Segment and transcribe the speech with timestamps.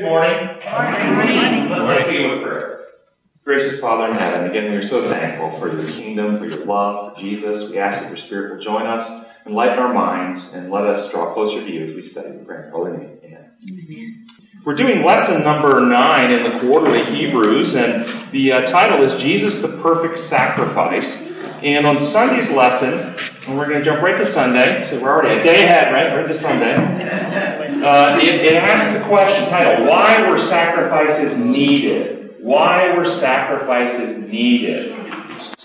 [0.00, 0.46] Good morning.
[0.64, 2.86] Morning, Let's begin with prayer.
[3.44, 7.12] Gracious Father in heaven, again we are so thankful for your kingdom, for your love,
[7.12, 7.68] for Jesus.
[7.68, 11.34] We ask that your Spirit will join us, enlighten our minds, and let us draw
[11.34, 12.30] closer to you as we study.
[12.30, 13.18] We pray in holy name.
[13.22, 14.26] Amen.
[14.64, 19.60] We're doing lesson number nine in the quarterly Hebrews, and the uh, title is Jesus
[19.60, 21.14] the Perfect Sacrifice.
[21.62, 23.14] And on Sunday's lesson,
[23.46, 26.16] and we're going to jump right to Sunday, so we're already a day ahead, right?
[26.16, 27.66] Right to Sunday.
[27.82, 32.34] Uh, it, asks the question title, Why were sacrifices needed?
[32.40, 34.92] Why were sacrifices needed?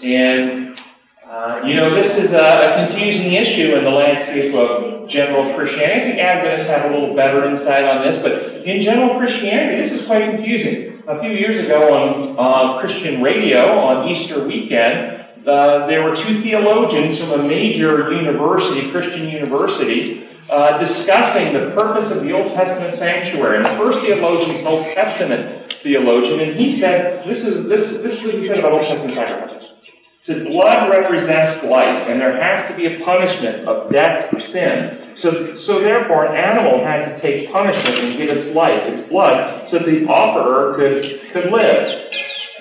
[0.01, 0.79] And,
[1.27, 5.93] uh, you know, this is a, confusing issue in the landscape of general Christianity.
[5.93, 9.91] I think Adventists have a little better insight on this, but in general Christianity, this
[9.91, 11.03] is quite confusing.
[11.07, 16.41] A few years ago on uh, Christian radio on Easter weekend, uh, there were two
[16.41, 22.95] theologians from a major university, Christian university, Uh, discussing the purpose of the Old Testament
[22.95, 23.57] sanctuary.
[23.57, 27.89] And the first theologian is an Old Testament theologian, and he said, this is, this,
[28.03, 29.73] this is what he said about Old Testament sacrifices.
[29.81, 34.39] He said, blood represents life, and there has to be a punishment of death or
[34.39, 35.15] sin.
[35.15, 39.67] So, so therefore, an animal had to take punishment and give its life, its blood,
[39.67, 42.11] so that the offerer could, could live.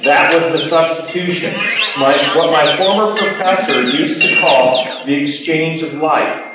[0.05, 1.55] That was the substitution.
[1.99, 6.54] My, what my former professor used to call the exchange of life.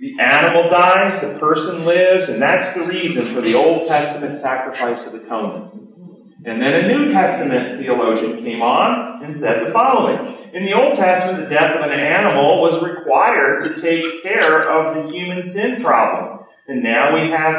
[0.00, 5.04] The animal dies, the person lives, and that's the reason for the Old Testament sacrifice
[5.04, 5.74] of atonement.
[6.46, 10.34] And then a New Testament theologian came on and said the following.
[10.54, 14.94] In the Old Testament, the death of an animal was required to take care of
[14.94, 16.46] the human sin problem.
[16.66, 17.56] And now we have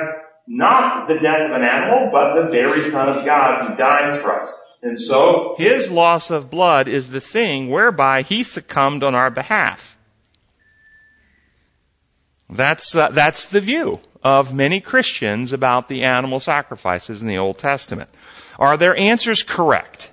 [0.48, 4.42] not the death of an animal, but the very Son of God who dies for
[4.42, 4.52] us.
[4.82, 9.96] And so, his loss of blood is the thing whereby he succumbed on our behalf.
[12.52, 17.58] That's, uh, that's the view of many Christians about the animal sacrifices in the Old
[17.58, 18.10] Testament.
[18.60, 20.12] Are their answers correct?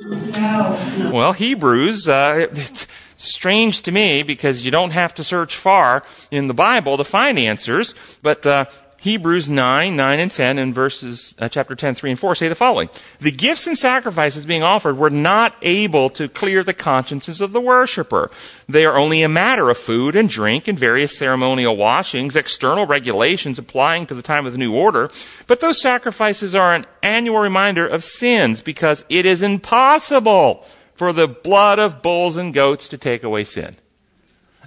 [0.00, 1.10] No.
[1.12, 6.48] Well, Hebrews, uh, it's strange to me because you don't have to search far in
[6.48, 8.64] the Bible to find answers, but uh,
[9.02, 12.54] Hebrews 9, 9 and 10 and verses, uh, chapter 10, 3 and 4 say the
[12.54, 12.88] following.
[13.18, 17.60] The gifts and sacrifices being offered were not able to clear the consciences of the
[17.60, 18.30] worshiper.
[18.68, 23.58] They are only a matter of food and drink and various ceremonial washings, external regulations
[23.58, 25.10] applying to the time of the new order.
[25.48, 30.64] But those sacrifices are an annual reminder of sins because it is impossible
[30.94, 33.74] for the blood of bulls and goats to take away sin.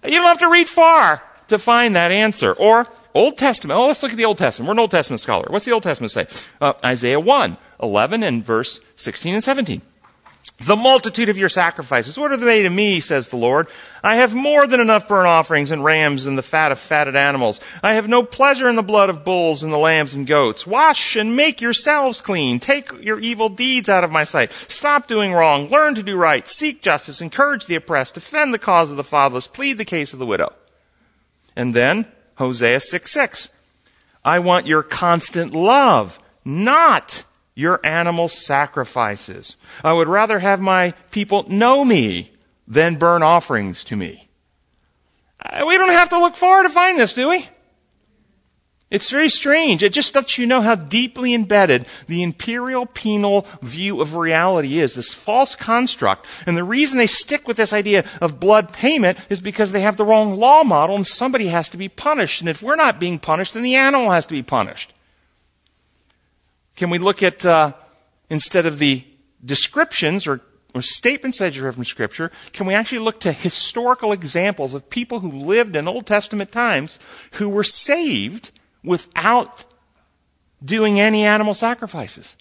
[0.04, 2.52] You don't have to read far to find that answer.
[2.52, 3.80] Or Old Testament.
[3.80, 4.68] Oh, let's look at the Old Testament.
[4.68, 5.48] We're an Old Testament scholar.
[5.50, 6.28] What's the Old Testament say?
[6.60, 9.82] Uh, Isaiah 1, 11 and verse 16 and 17.
[10.60, 12.18] The multitude of your sacrifices.
[12.18, 13.68] What are they to me, says the Lord?
[14.04, 17.60] I have more than enough burnt offerings and rams and the fat of fatted animals.
[17.82, 20.68] I have no pleasure in the blood of bulls and the lambs and goats.
[20.68, 22.60] Wash and make yourselves clean.
[22.60, 24.52] Take your evil deeds out of my sight.
[24.52, 25.70] Stop doing wrong.
[25.70, 26.48] Learn to do right.
[26.48, 27.22] Seek justice.
[27.22, 28.14] Encourage the oppressed.
[28.14, 29.48] Defend the cause of the fatherless.
[29.48, 30.54] Plead the case of the widow.
[31.56, 33.50] And then, Hosea 6 6.
[34.24, 37.24] I want your constant love, not
[37.54, 39.56] your animal sacrifices.
[39.84, 42.32] I would rather have my people know me
[42.68, 44.28] than burn offerings to me.
[45.40, 47.48] Uh, we don't have to look far to find this, do we?
[48.92, 49.84] It's very strange.
[49.84, 54.94] It just lets you know how deeply embedded the imperial penal view of reality is,
[54.94, 56.28] this false construct.
[56.46, 59.98] And the reason they stick with this idea of blood payment is because they have
[59.98, 62.42] the wrong law model and somebody has to be punished.
[62.42, 64.94] And if we're not being punished, then the animal has to be punished.
[66.76, 67.74] Can we look at, uh,
[68.30, 69.04] instead of the
[69.44, 70.42] descriptions or,
[70.76, 74.92] or statements that you heard from Scripture, can we actually look to historical examples of
[74.92, 77.00] people who lived in Old Testament times
[77.34, 78.52] who were saved
[78.86, 79.66] without
[80.64, 82.36] doing any animal sacrifices.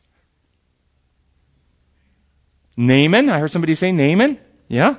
[2.77, 4.39] Naaman, I heard somebody say Naaman.
[4.69, 4.97] Yeah.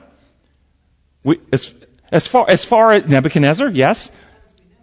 [1.23, 1.73] We, as,
[2.11, 4.11] as far as far as Nebuchadnezzar, yes.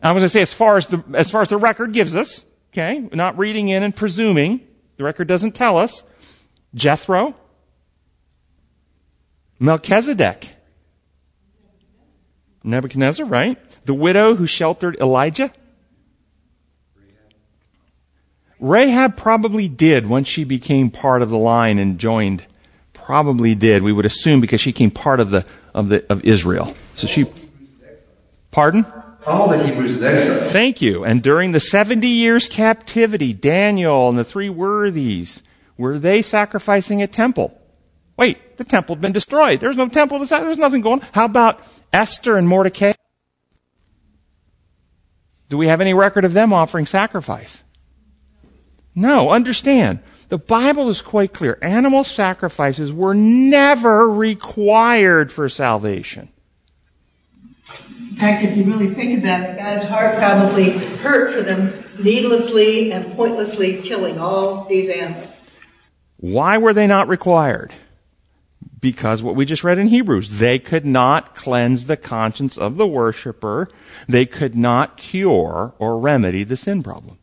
[0.03, 2.15] I was going to say as far as the as far as the record gives
[2.15, 2.45] us.
[2.73, 4.61] Okay, not reading in and presuming.
[4.97, 6.03] The record doesn't tell us.
[6.75, 7.35] Jethro,
[9.59, 10.57] Melchizedek,
[12.65, 13.59] Nebuchadnezzar, right?
[13.85, 15.53] The widow who sheltered Elijah.
[18.63, 22.47] Rahab probably did once she became part of the line and joined.
[22.93, 23.83] Probably did.
[23.83, 25.45] We would assume because she became part of the
[25.75, 26.75] of the of Israel.
[26.95, 27.25] So she.
[28.53, 28.87] Pardon?
[29.27, 30.49] All the Hebrews in exile.
[30.49, 31.05] Thank you.
[31.05, 35.43] And during the 70 years captivity, Daniel and the three worthies,
[35.77, 37.59] were they sacrificing a temple?
[38.17, 39.59] Wait, the temple had been destroyed.
[39.59, 40.47] There's no temple to sacrifice.
[40.47, 41.09] There's nothing going on.
[41.13, 41.61] How about
[41.93, 42.93] Esther and Mordecai?
[45.49, 47.65] Do we have any record of them offering sacrifice?
[48.95, 50.01] No, understand.
[50.29, 51.59] The Bible is quite clear.
[51.63, 56.31] Animal sacrifices were never required for salvation.
[58.11, 62.93] In fact, if you really think about it, God's heart probably hurt for them needlessly
[62.93, 65.37] and pointlessly killing all these animals.
[66.19, 67.73] Why were they not required?
[68.81, 72.87] Because what we just read in Hebrews, they could not cleanse the conscience of the
[72.87, 73.69] worshiper.
[74.09, 77.19] They could not cure or remedy the sin problem.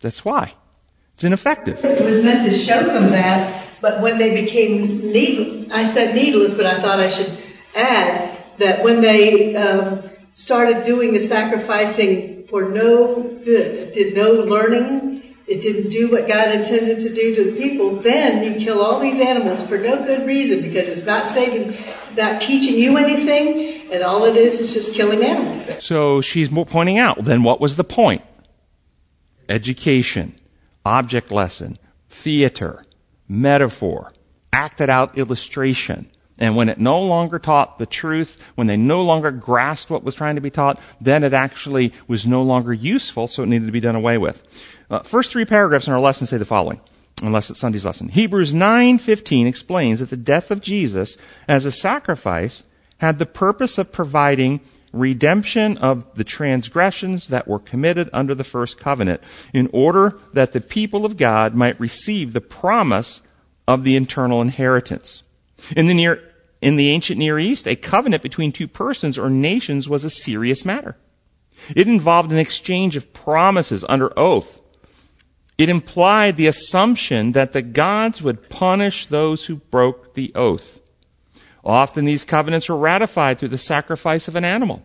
[0.00, 0.54] That's why.
[1.14, 1.84] It's ineffective.
[1.84, 6.52] It was meant to show them that, but when they became needless, I said needless,
[6.52, 7.38] but I thought I should
[7.76, 10.02] add that when they um,
[10.32, 16.26] started doing the sacrificing for no good, it did no learning, it didn't do what
[16.26, 20.04] God intended to do to the people, then you kill all these animals for no
[20.04, 21.76] good reason because it's not saving,
[22.16, 25.84] not teaching you anything, and all it is is just killing animals.
[25.84, 28.22] So she's more pointing out, then what was the point?
[29.48, 30.34] Education,
[30.84, 31.78] object lesson,
[32.08, 32.84] theater,
[33.28, 34.12] metaphor,
[34.52, 36.08] acted out illustration.
[36.38, 40.14] And when it no longer taught the truth, when they no longer grasped what was
[40.14, 43.72] trying to be taught, then it actually was no longer useful, so it needed to
[43.72, 44.42] be done away with.
[44.90, 46.80] Uh, first three paragraphs in our lesson say the following,
[47.22, 48.08] unless it's Sunday's lesson.
[48.08, 51.16] Hebrews 9:15 explains that the death of Jesus
[51.48, 52.64] as a sacrifice
[52.98, 54.60] had the purpose of providing
[54.94, 60.60] redemption of the transgressions that were committed under the first covenant in order that the
[60.60, 63.22] people of God might receive the promise
[63.66, 65.24] of the eternal inheritance.
[65.76, 66.22] In the near,
[66.60, 70.64] in the ancient Near East, a covenant between two persons or nations was a serious
[70.64, 70.96] matter.
[71.74, 74.60] It involved an exchange of promises under oath.
[75.56, 80.80] It implied the assumption that the gods would punish those who broke the oath.
[81.64, 84.84] Often these covenants were ratified through the sacrifice of an animal.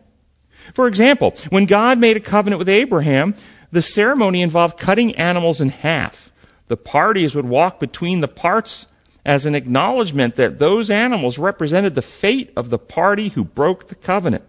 [0.74, 3.34] For example, when God made a covenant with Abraham,
[3.72, 6.32] the ceremony involved cutting animals in half.
[6.68, 8.86] The parties would walk between the parts
[9.26, 13.96] as an acknowledgement that those animals represented the fate of the party who broke the
[13.96, 14.44] covenant.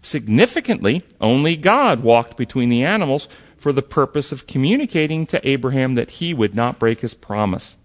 [0.00, 6.10] Significantly, only God walked between the animals for the purpose of communicating to Abraham that
[6.10, 7.76] he would not break his promise.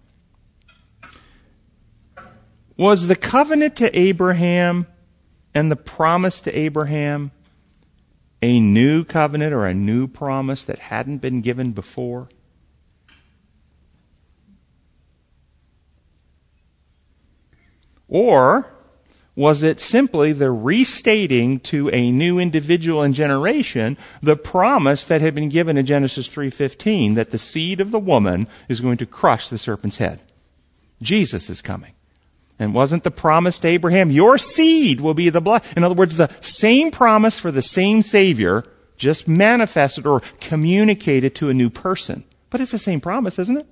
[2.78, 4.88] Was the covenant to Abraham
[5.54, 7.32] and the promise to Abraham
[8.42, 12.28] a new covenant or a new promise that hadn't been given before?
[18.08, 18.74] Or
[19.36, 25.34] was it simply the restating to a new individual and generation the promise that had
[25.34, 29.48] been given in Genesis 3:15 that the seed of the woman is going to crush
[29.48, 30.22] the serpent's head?
[31.02, 31.94] Jesus is coming.
[32.62, 35.64] And wasn't the promise to Abraham, your seed will be the blood?
[35.76, 38.64] In other words, the same promise for the same Savior,
[38.98, 42.24] just manifested or communicated to a new person.
[42.52, 43.66] But it's the same promise, isn't it?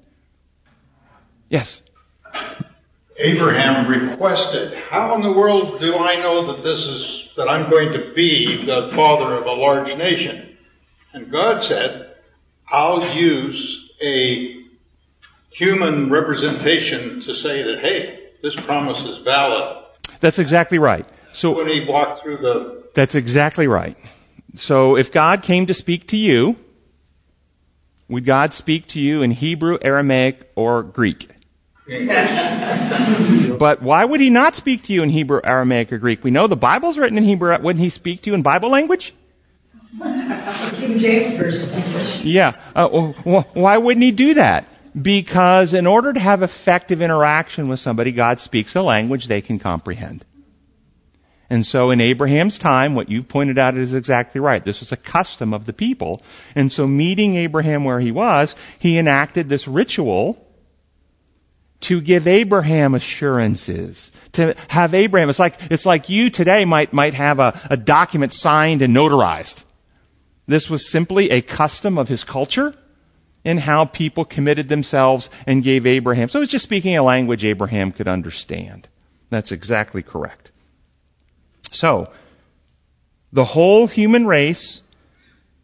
[1.49, 1.83] Yes.
[3.17, 7.93] Abraham requested, How in the world do I know that this is, that I'm going
[7.93, 10.57] to be the father of a large nation?
[11.13, 12.15] And God said,
[12.71, 14.65] I'll use a
[15.51, 19.83] human representation to say that, hey, this promise is valid.
[20.19, 21.05] That's exactly right.
[21.31, 22.83] So when he walked through the.
[22.95, 23.95] That's exactly right.
[24.55, 26.57] So if God came to speak to you,
[28.07, 31.29] would God speak to you in Hebrew, Aramaic, or Greek?
[33.57, 36.23] but why would he not speak to you in Hebrew, Aramaic, or Greek?
[36.23, 37.57] We know the Bible's written in Hebrew.
[37.59, 39.13] Wouldn't he speak to you in Bible language?
[39.99, 41.69] King James Version.
[42.23, 42.59] Yeah.
[42.75, 44.67] Uh, why wouldn't he do that?
[44.99, 49.59] Because in order to have effective interaction with somebody, God speaks a language they can
[49.59, 50.25] comprehend.
[51.49, 54.63] And so in Abraham's time, what you've pointed out is exactly right.
[54.63, 56.21] This was a custom of the people.
[56.55, 60.45] And so meeting Abraham where he was, he enacted this ritual
[61.81, 65.29] to give Abraham assurances, to have Abraham.
[65.29, 69.63] It's like, it's like you today might, might have a, a document signed and notarized.
[70.45, 72.75] This was simply a custom of his culture
[73.43, 76.29] in how people committed themselves and gave Abraham.
[76.29, 78.87] So was just speaking a language Abraham could understand.
[79.29, 80.51] That's exactly correct.
[81.71, 82.11] So,
[83.31, 84.81] the whole human race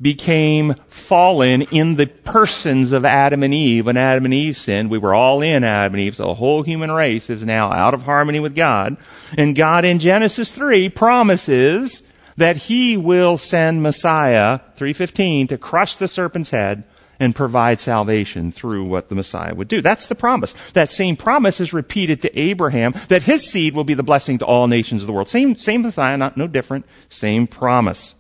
[0.01, 3.86] became fallen in the persons of Adam and Eve.
[3.86, 6.17] When Adam and Eve sinned, we were all in Adam and Eve.
[6.17, 8.98] So the whole human race is now out of harmony with God.
[9.38, 12.03] And God in Genesis 3 promises
[12.36, 16.84] that he will send Messiah, 315, to crush the serpent's head
[17.19, 19.81] and provide salvation through what the Messiah would do.
[19.81, 20.72] That's the promise.
[20.72, 24.45] That same promise is repeated to Abraham that his seed will be the blessing to
[24.45, 25.29] all nations of the world.
[25.29, 26.86] Same, same Messiah, not no different.
[27.10, 28.15] Same promise.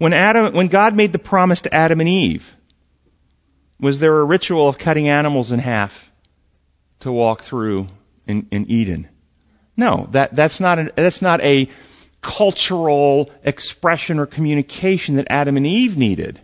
[0.00, 2.56] When Adam, when God made the promise to Adam and Eve,
[3.78, 6.10] was there a ritual of cutting animals in half
[7.00, 7.88] to walk through
[8.26, 9.09] in, in Eden?
[9.80, 11.66] No, that, that's not, that's not a
[12.20, 16.38] cultural expression or communication that Adam and Eve needed.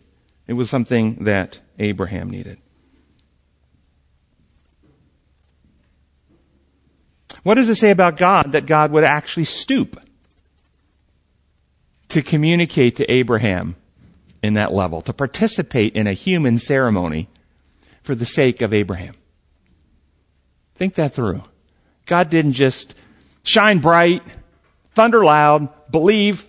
[0.47, 2.57] It was something that Abraham needed.
[7.43, 10.01] What does it say about God that God would actually stoop
[12.09, 13.77] to communicate to Abraham
[14.43, 17.29] in that level, to participate in a human ceremony
[18.03, 19.15] for the sake of Abraham?
[20.75, 21.43] Think that through.
[22.07, 22.95] God didn't just
[23.47, 24.23] shine bright,
[24.95, 26.47] thunder loud, believe.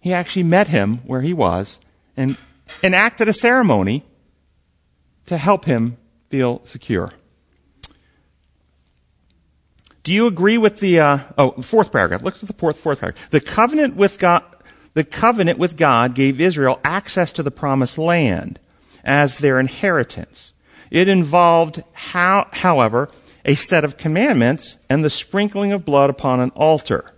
[0.00, 1.80] He actually met him where he was
[2.16, 2.36] and
[2.82, 4.04] enacted a ceremony
[5.26, 5.96] to help him
[6.28, 7.10] feel secure.
[10.04, 12.22] Do you agree with the uh, oh fourth paragraph?
[12.22, 13.28] Look at the fourth fourth paragraph.
[13.30, 14.44] The covenant with God,
[14.94, 18.60] the covenant with God gave Israel access to the promised land
[19.04, 20.52] as their inheritance.
[20.90, 23.10] It involved, how, however,
[23.48, 27.12] a set of commandments and the sprinkling of blood upon an altar.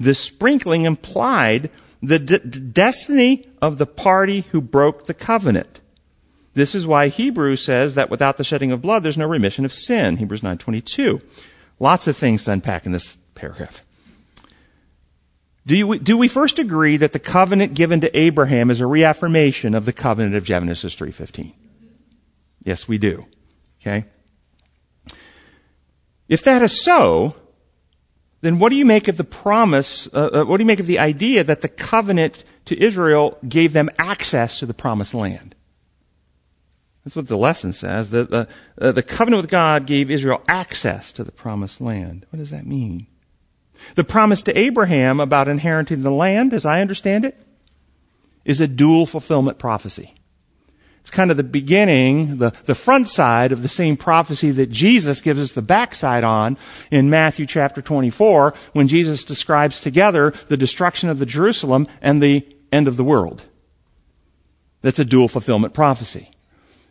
[0.00, 1.70] The sprinkling implied
[2.02, 5.82] the destiny of the party who broke the covenant.
[6.54, 9.74] This is why Hebrews says that without the shedding of blood, there's no remission of
[9.74, 10.16] sin.
[10.16, 11.20] Hebrews 9:22.
[11.78, 13.82] Lots of things to unpack in this paragraph.
[15.66, 19.74] Do, you, do we first agree that the covenant given to Abraham is a reaffirmation
[19.74, 21.52] of the covenant of Genesis 3.15?
[22.62, 23.26] Yes, we do.
[23.80, 24.04] Okay?
[26.28, 27.36] If that is so,
[28.40, 30.86] then what do you make of the promise, uh, uh, what do you make of
[30.86, 35.54] the idea that the covenant to Israel gave them access to the promised land?
[37.04, 38.10] That's what the lesson says.
[38.10, 38.48] The, the,
[38.80, 42.26] uh, the covenant with God gave Israel access to the promised land.
[42.30, 43.06] What does that mean?
[43.94, 47.38] The promise to Abraham about inheriting the land, as I understand it,
[48.44, 50.14] is a dual fulfillment prophecy.
[51.04, 55.20] It's kind of the beginning, the, the front side of the same prophecy that Jesus
[55.20, 56.56] gives us the backside on
[56.90, 62.48] in Matthew chapter 24 when Jesus describes together the destruction of the Jerusalem and the
[62.72, 63.44] end of the world.
[64.80, 66.30] That's a dual fulfillment prophecy.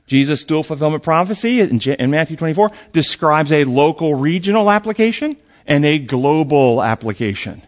[0.05, 5.97] Jesus' dual fulfillment prophecy in, in Matthew 24 describes a local regional application and a
[5.97, 7.63] global application.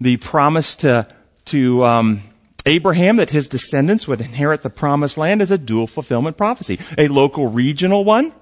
[0.00, 1.06] The promise to,
[1.46, 2.22] to, um,
[2.66, 6.78] Abraham that his descendants would inherit the promised land is a dual fulfillment prophecy.
[6.96, 8.32] A local regional one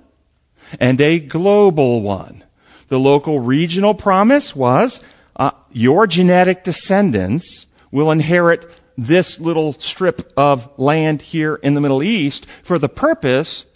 [0.78, 2.44] and a global one.
[2.88, 5.02] The local regional promise was,
[5.36, 12.02] uh, your genetic descendants will inherit this little strip of land here in the Middle
[12.02, 13.66] East for the purpose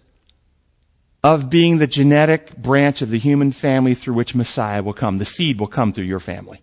[1.24, 5.18] of being the genetic branch of the human family through which Messiah will come.
[5.18, 6.60] The seed will come through your family.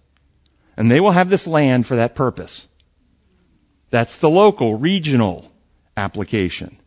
[0.78, 2.68] And they will have this land for that purpose.
[3.94, 5.52] That's the local, regional
[5.96, 6.80] application.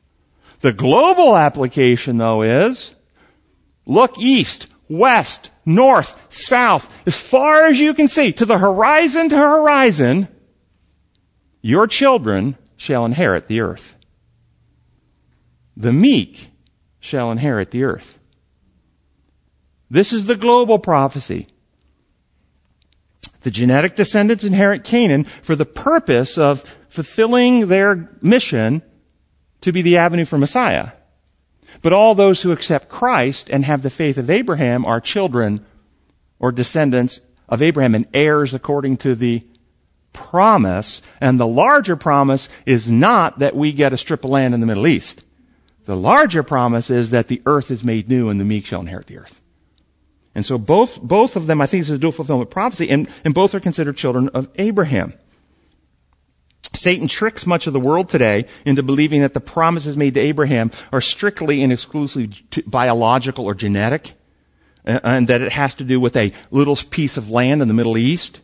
[0.59, 2.97] The global application, though, is
[3.87, 9.37] look east, west, north, south, as far as you can see, to the horizon to
[9.37, 10.27] horizon,
[11.63, 13.95] your children shall inherit the earth.
[15.77, 16.49] The meek
[16.99, 18.19] shall inherit the earth.
[19.89, 21.47] This is the global prophecy.
[23.43, 26.65] The genetic descendants inherit Canaan for the purpose of
[26.97, 28.83] fulfilling their mission
[29.61, 30.93] to be the avenue for Messiah.
[31.83, 35.65] But all those who accept Christ and have the faith of Abraham are children
[36.39, 39.47] or descendants of Abraham and heirs according to the
[40.15, 41.03] promise.
[41.21, 44.67] And the larger promise is not that we get a strip of land in the
[44.67, 45.23] Middle East.
[45.85, 49.07] The larger promise is that the earth is made new and the meek shall inherit
[49.07, 49.43] the earth.
[50.35, 53.35] And so both, both of them, I think, is a dual fulfillment prophecy, and, and
[53.35, 55.15] both are considered children of Abraham.
[56.77, 60.71] Satan tricks much of the world today into believing that the promises made to Abraham
[60.93, 62.33] are strictly and exclusively
[62.67, 64.15] biological or genetic,
[64.85, 67.99] and that it has to do with a little piece of land in the Middle
[67.99, 68.41] East.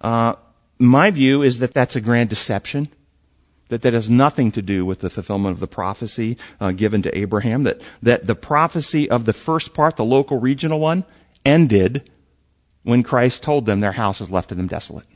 [0.00, 0.34] Uh,
[0.78, 2.88] my view is that that's a grand deception
[3.70, 7.16] that that has nothing to do with the fulfillment of the prophecy uh, given to
[7.16, 11.04] Abraham, that, that the prophecy of the first part, the local regional one,
[11.44, 12.10] ended
[12.82, 15.06] when Christ told them their house was left to them desolate.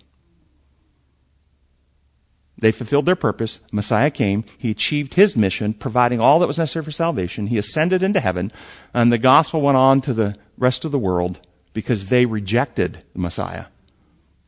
[2.64, 3.60] They fulfilled their purpose.
[3.72, 4.42] Messiah came.
[4.56, 7.48] He achieved his mission, providing all that was necessary for salvation.
[7.48, 8.50] He ascended into heaven,
[8.94, 13.18] and the gospel went on to the rest of the world because they rejected the
[13.18, 13.66] Messiah.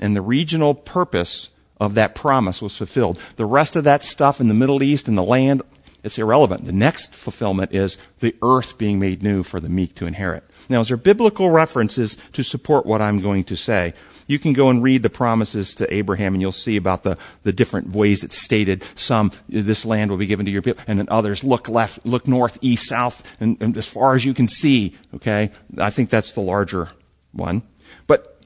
[0.01, 3.19] And the regional purpose of that promise was fulfilled.
[3.37, 5.61] The rest of that stuff in the Middle East and the land,
[6.03, 6.65] it's irrelevant.
[6.65, 10.43] The next fulfillment is the earth being made new for the meek to inherit.
[10.71, 13.93] Now, is there biblical references to support what I'm going to say?
[14.27, 17.53] You can go and read the promises to Abraham and you'll see about the, the
[17.53, 18.83] different ways it's stated.
[18.97, 22.27] Some, this land will be given to your people, and then others, look left, look
[22.27, 24.97] north, east, south, and, and as far as you can see.
[25.15, 25.51] Okay?
[25.79, 26.91] I think that's the larger
[27.33, 27.63] one.
[28.07, 28.43] But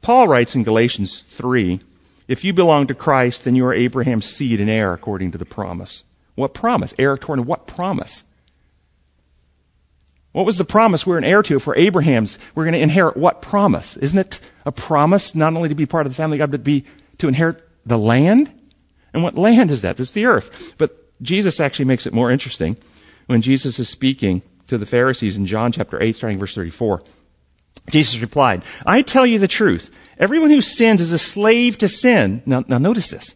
[0.00, 1.80] Paul writes in Galatians 3,
[2.28, 5.44] if you belong to Christ, then you are Abraham's seed and heir according to the
[5.44, 6.04] promise.
[6.34, 6.94] What promise?
[6.98, 8.24] Heir according to what promise?
[10.32, 12.38] What was the promise we're an heir to for Abraham's?
[12.54, 13.96] We're going to inherit what promise?
[13.98, 16.64] Isn't it a promise not only to be part of the family of God, but
[16.64, 16.84] be
[17.18, 18.50] to inherit the land?
[19.12, 20.00] And what land is that?
[20.00, 20.74] It's the earth.
[20.78, 22.76] But Jesus actually makes it more interesting
[23.26, 27.02] when Jesus is speaking to the Pharisees in John chapter 8, starting verse 34.
[27.90, 29.90] Jesus replied, I tell you the truth.
[30.18, 32.42] Everyone who sins is a slave to sin.
[32.46, 33.34] Now, now notice this.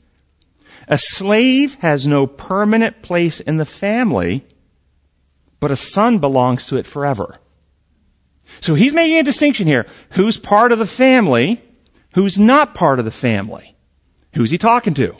[0.89, 4.47] A slave has no permanent place in the family
[5.61, 7.39] but a son belongs to it forever.
[8.61, 9.87] So he's making a distinction here.
[10.11, 11.63] Who's part of the family?
[12.15, 13.77] Who's not part of the family?
[14.35, 15.15] Who's he talking to?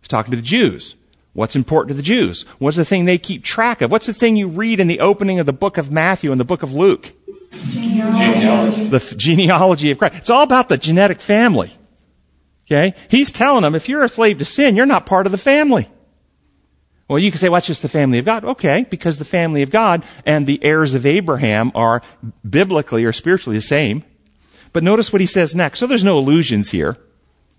[0.00, 0.94] He's talking to the Jews.
[1.32, 2.42] What's important to the Jews?
[2.58, 3.90] What's the thing they keep track of?
[3.90, 6.44] What's the thing you read in the opening of the book of Matthew and the
[6.44, 7.12] book of Luke?
[7.52, 8.88] Genealogy.
[8.88, 10.16] The genealogy of Christ.
[10.16, 11.72] It's all about the genetic family.
[12.66, 12.94] Okay?
[13.08, 15.88] He's telling them if you're a slave to sin, you're not part of the family.
[17.08, 18.44] Well, you can say, well, that's just the family of God.
[18.44, 22.02] Okay, because the family of God and the heirs of Abraham are
[22.48, 24.04] biblically or spiritually the same.
[24.74, 25.78] But notice what he says next.
[25.78, 26.96] So there's no illusions here.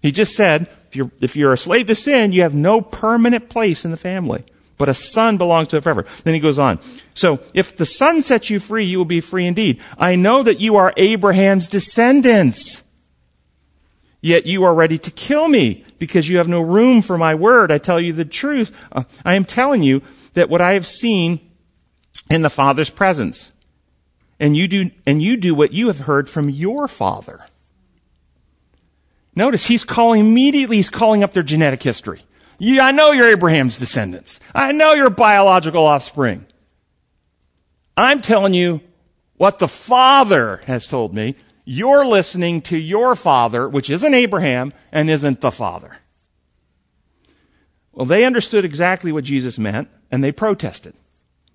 [0.02, 3.50] He just said, if you're, if you're a slave to sin, you have no permanent
[3.50, 4.46] place in the family.
[4.78, 6.06] But a son belongs to it forever.
[6.24, 6.80] Then he goes on.
[7.14, 9.82] So if the son sets you free, you will be free indeed.
[9.98, 12.84] I know that you are Abraham's descendants.
[14.22, 17.72] Yet you are ready to kill me because you have no room for my word.
[17.72, 18.76] I tell you the truth.
[18.92, 20.02] Uh, I am telling you
[20.34, 21.40] that what I have seen
[22.30, 23.52] in the Father's presence.
[24.40, 27.46] And you do, and you do what you have heard from your father.
[29.36, 32.22] Notice he's calling immediately, he's calling up their genetic history.
[32.58, 34.40] Yeah, I know you're Abraham's descendants.
[34.54, 36.46] I know you're biological offspring.
[37.96, 38.82] I'm telling you
[39.38, 41.36] what the Father has told me
[41.72, 45.98] you're listening to your father, which isn't Abraham and isn't the father.
[48.00, 50.94] Well, they understood exactly what Jesus meant and they protested.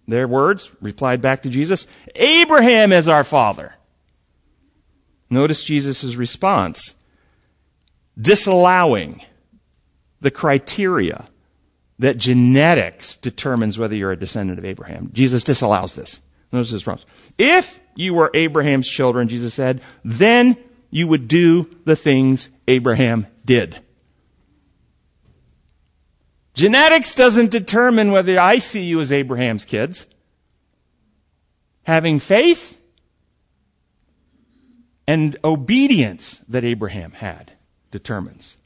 [0.07, 3.77] Their words replied back to Jesus, Abraham is our father.
[5.31, 6.97] Notice Jesus' response,
[8.21, 9.23] disallowing
[10.21, 11.29] the criteria
[11.99, 15.09] that genetics determines whether you're a descendant of Abraham.
[15.15, 16.21] Jesus disallows this.
[16.53, 17.07] Notice his response.
[17.39, 20.59] If you were Abraham's children, Jesus said, then
[20.91, 23.81] you would do the things Abraham did.
[26.55, 30.07] Genetics doesn't determine whether I see you as Abraham's kids.
[31.83, 32.81] Having faith
[35.07, 37.53] and obedience that Abraham had
[37.91, 38.57] determines.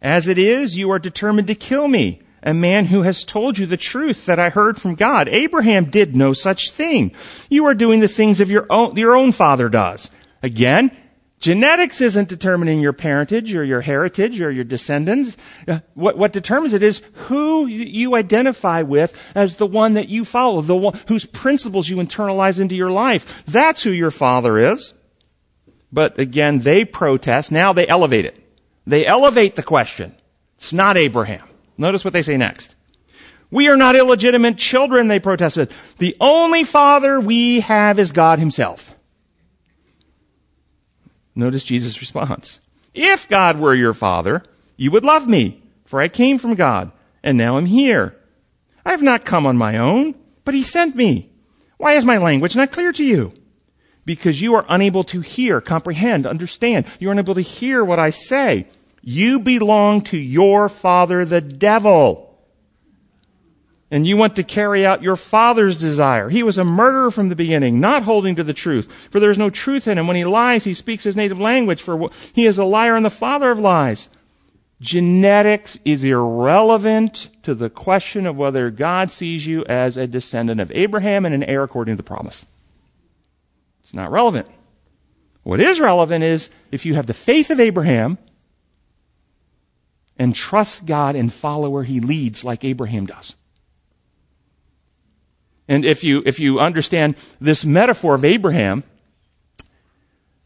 [0.00, 3.66] As it is, you are determined to kill me a man who has told you
[3.66, 5.28] the truth that I heard from God.
[5.28, 7.12] Abraham did no such thing.
[7.48, 10.10] You are doing the things of your own, your own father does.
[10.42, 10.94] Again,
[11.40, 15.36] genetics isn't determining your parentage or your heritage or your descendants.
[15.66, 20.24] Uh, what, what determines it is who you identify with as the one that you
[20.24, 23.44] follow, the one whose principles you internalize into your life.
[23.44, 24.94] That's who your father is.
[25.92, 27.52] But again, they protest.
[27.52, 28.40] Now they elevate it.
[28.86, 30.14] They elevate the question.
[30.56, 31.46] It's not Abraham.
[31.78, 32.74] Notice what they say next.
[33.50, 35.70] We are not illegitimate children, they protested.
[35.98, 38.93] The only father we have is God himself.
[41.34, 42.60] Notice Jesus' response.
[42.94, 44.42] If God were your father,
[44.76, 46.92] you would love me, for I came from God,
[47.22, 48.16] and now I'm here.
[48.84, 51.30] I have not come on my own, but he sent me.
[51.76, 53.32] Why is my language not clear to you?
[54.04, 56.86] Because you are unable to hear, comprehend, understand.
[57.00, 58.68] You are unable to hear what I say.
[59.02, 62.33] You belong to your father, the devil.
[63.94, 66.28] And you want to carry out your father's desire.
[66.28, 69.08] He was a murderer from the beginning, not holding to the truth.
[69.12, 70.08] For there is no truth in him.
[70.08, 73.08] When he lies, he speaks his native language, for he is a liar and the
[73.08, 74.08] father of lies.
[74.80, 80.72] Genetics is irrelevant to the question of whether God sees you as a descendant of
[80.72, 82.44] Abraham and an heir according to the promise.
[83.84, 84.48] It's not relevant.
[85.44, 88.18] What is relevant is if you have the faith of Abraham,
[90.18, 93.36] and trust God and follow where He leads like Abraham does.
[95.68, 98.84] And if you, if you understand this metaphor of Abraham,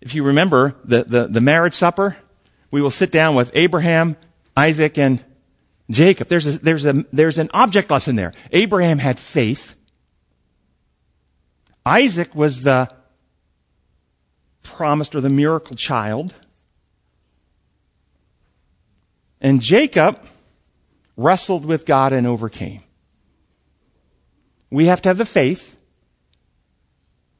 [0.00, 2.16] if you remember the, the, the marriage supper,
[2.70, 4.16] we will sit down with Abraham,
[4.56, 5.24] Isaac, and,
[5.90, 6.28] Jacob.
[6.28, 8.32] There's a, there's a, there's an object lesson there.
[8.52, 9.76] Abraham had faith.
[11.86, 12.90] Isaac was the
[14.62, 16.34] promised or the miracle child.
[19.40, 20.20] And Jacob
[21.16, 22.82] wrestled with God and overcame.
[24.70, 25.80] We have to have the faith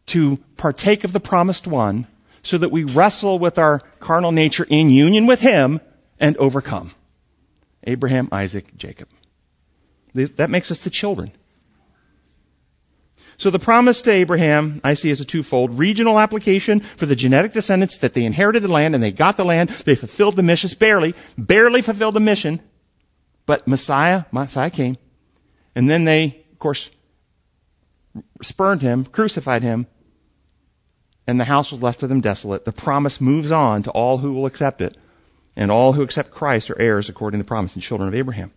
[0.07, 2.07] to partake of the promised one
[2.43, 5.81] so that we wrestle with our carnal nature in union with him
[6.19, 6.93] and overcome.
[7.85, 9.09] Abraham, Isaac, Jacob.
[10.15, 11.33] That makes us the children.
[13.37, 17.53] So the promise to Abraham, I see as a twofold regional application for the genetic
[17.53, 19.69] descendants that they inherited the land and they got the land.
[19.69, 22.61] They fulfilled the mission, barely, barely fulfilled the mission.
[23.47, 24.97] But Messiah, Messiah came.
[25.77, 26.91] And then they, of course,
[28.43, 29.87] spurned him, crucified him,
[31.27, 32.65] and the house was left to them desolate.
[32.65, 34.97] The promise moves on to all who will accept it.
[35.55, 38.53] And all who accept Christ are heirs according to the promise and children of Abraham.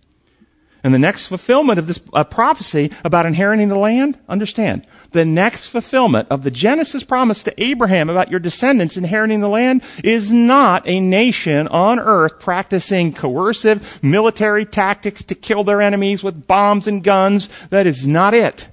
[0.84, 5.68] And the next fulfillment of this uh, prophecy about inheriting the land, understand, the next
[5.68, 10.88] fulfillment of the Genesis promise to Abraham about your descendants inheriting the land is not
[10.88, 17.04] a nation on earth practicing coercive military tactics to kill their enemies with bombs and
[17.04, 17.48] guns.
[17.68, 18.70] That is not it.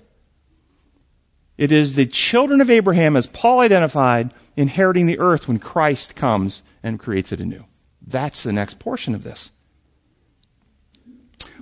[1.59, 6.63] It is the children of Abraham, as Paul identified, inheriting the earth when Christ comes
[6.85, 7.65] and creates it anew.
[8.01, 9.51] That's the next portion of this.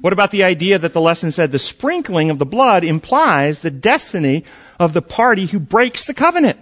[0.02, 3.70] What about the idea that the lesson said the sprinkling of the blood implies the
[3.70, 4.44] destiny
[4.78, 6.58] of the party who breaks the covenant?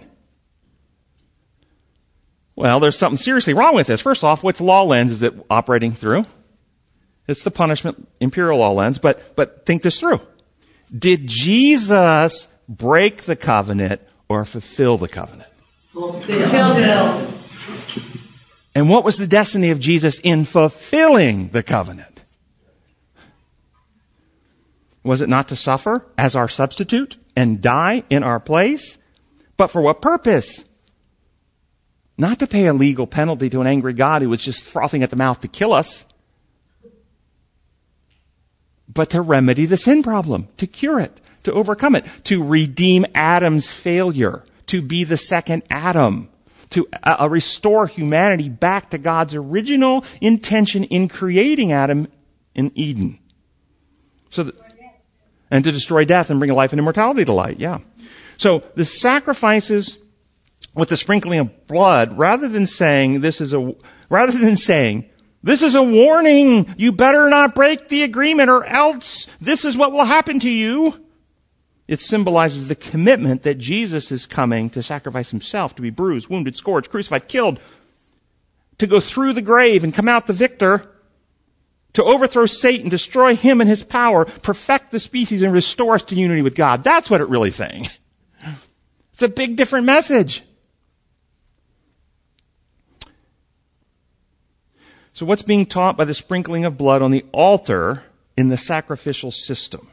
[2.55, 3.99] Well, there's something seriously wrong with this.
[3.99, 6.25] First off, which law lens is it operating through?
[7.27, 10.21] It's the punishment imperial law lens, but, but think this through.
[10.97, 15.49] Did Jesus break the covenant or fulfill the covenant?
[15.91, 17.33] Fulfilled.
[18.73, 22.23] And what was the destiny of Jesus in fulfilling the covenant?
[25.03, 28.97] Was it not to suffer as our substitute and die in our place?
[29.55, 30.65] But for what purpose?
[32.17, 35.09] Not to pay a legal penalty to an angry God who was just frothing at
[35.09, 36.05] the mouth to kill us,
[38.87, 43.71] but to remedy the sin problem, to cure it, to overcome it, to redeem Adam's
[43.71, 46.29] failure, to be the second Adam,
[46.71, 52.07] to uh, uh, restore humanity back to God's original intention in creating Adam
[52.53, 53.19] in Eden.
[54.29, 54.55] So that,
[55.51, 57.59] and to destroy death and bring life and immortality to light.
[57.59, 57.79] Yeah.
[58.37, 59.97] So the sacrifices
[60.73, 63.75] with the sprinkling of blood, rather than saying this is a,
[64.09, 65.05] rather than saying
[65.43, 69.91] this is a warning, you better not break the agreement or else this is what
[69.91, 71.04] will happen to you.
[71.87, 76.57] It symbolizes the commitment that Jesus is coming to sacrifice himself, to be bruised, wounded,
[76.57, 77.59] scourged, crucified, killed,
[78.79, 80.91] to go through the grave and come out the victor,
[81.93, 86.15] to overthrow Satan, destroy him and his power, perfect the species, and restore us to
[86.15, 86.83] unity with God.
[86.83, 87.87] That's what it really saying.
[89.13, 90.43] It's a big different message.
[95.13, 98.03] So what's being taught by the sprinkling of blood on the altar
[98.35, 99.87] in the sacrificial system?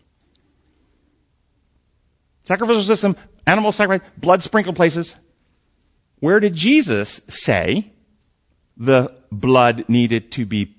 [2.44, 5.16] Sacrificial system, animal sacrifice, blood sprinkled places.
[6.20, 7.92] Where did Jesus say
[8.76, 10.76] the blood needed to be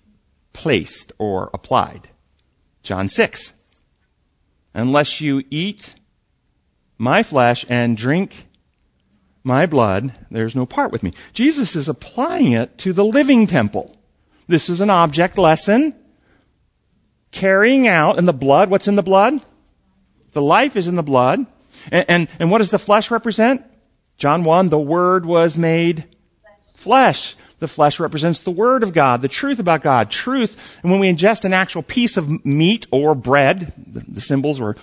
[0.53, 2.09] placed or applied.
[2.83, 3.53] John 6.
[4.73, 5.95] Unless you eat
[6.97, 8.47] my flesh and drink
[9.43, 11.13] my blood, there's no part with me.
[11.33, 13.97] Jesus is applying it to the living temple.
[14.47, 15.95] This is an object lesson.
[17.31, 19.41] Carrying out in the blood, what's in the blood?
[20.31, 21.45] The life is in the blood.
[21.91, 23.63] And, and, and what does the flesh represent?
[24.17, 26.05] John 1, the Word was made
[26.75, 27.35] flesh.
[27.59, 30.79] The flesh represents the Word of God, the truth about God, truth.
[30.83, 34.75] And when we ingest an actual piece of meat or bread, the, the symbols were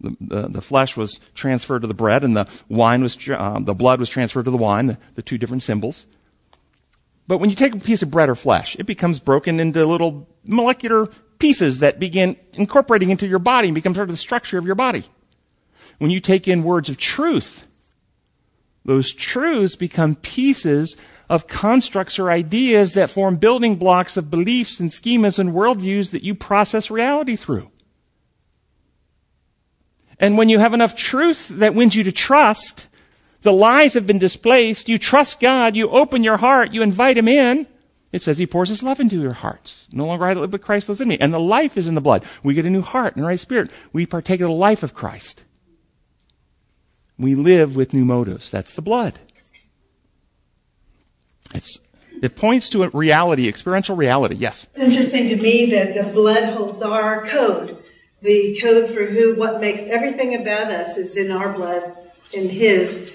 [0.00, 3.74] the, the, the, flesh was transferred to the bread, and the wine was uh, the
[3.74, 4.86] blood was transferred to the wine.
[4.86, 6.06] The, the two different symbols.
[7.26, 10.28] But when you take a piece of bread or flesh, it becomes broken into little
[10.44, 11.06] molecular
[11.38, 14.74] pieces that begin incorporating into your body and become part of the structure of your
[14.74, 15.04] body.
[15.98, 17.66] When you take in words of truth,
[18.84, 20.96] those truths become pieces
[21.28, 26.22] of constructs or ideas that form building blocks of beliefs and schemas and worldviews that
[26.22, 27.70] you process reality through.
[30.18, 32.88] And when you have enough truth that wins you to trust,
[33.42, 37.28] the lies have been displaced, you trust God, you open your heart, you invite Him
[37.28, 37.66] in,
[38.12, 39.88] it says He pours His love into your hearts.
[39.92, 41.18] No longer I live, but Christ lives in me.
[41.20, 42.24] And the life is in the blood.
[42.42, 43.70] We get a new heart and a right spirit.
[43.92, 45.44] We partake of the life of Christ.
[47.18, 48.50] We live with new motives.
[48.50, 49.18] That's the blood.
[51.54, 51.78] It's,
[52.22, 54.36] It points to a reality, experiential reality.
[54.36, 54.66] Yes.
[54.76, 57.78] Interesting to me that the blood holds our code.
[58.22, 61.94] The code for who, what makes everything about us is in our blood,
[62.32, 63.12] in His.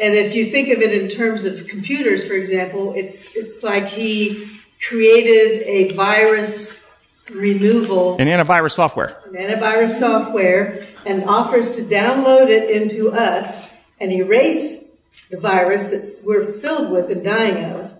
[0.00, 3.86] And if you think of it in terms of computers, for example, it's it's like
[3.88, 4.50] He
[4.86, 6.84] created a virus
[7.30, 9.20] removal an antivirus software.
[9.26, 13.68] An antivirus software and offers to download it into us
[13.98, 14.84] and erase
[15.30, 17.94] the virus that we're filled with and dying of.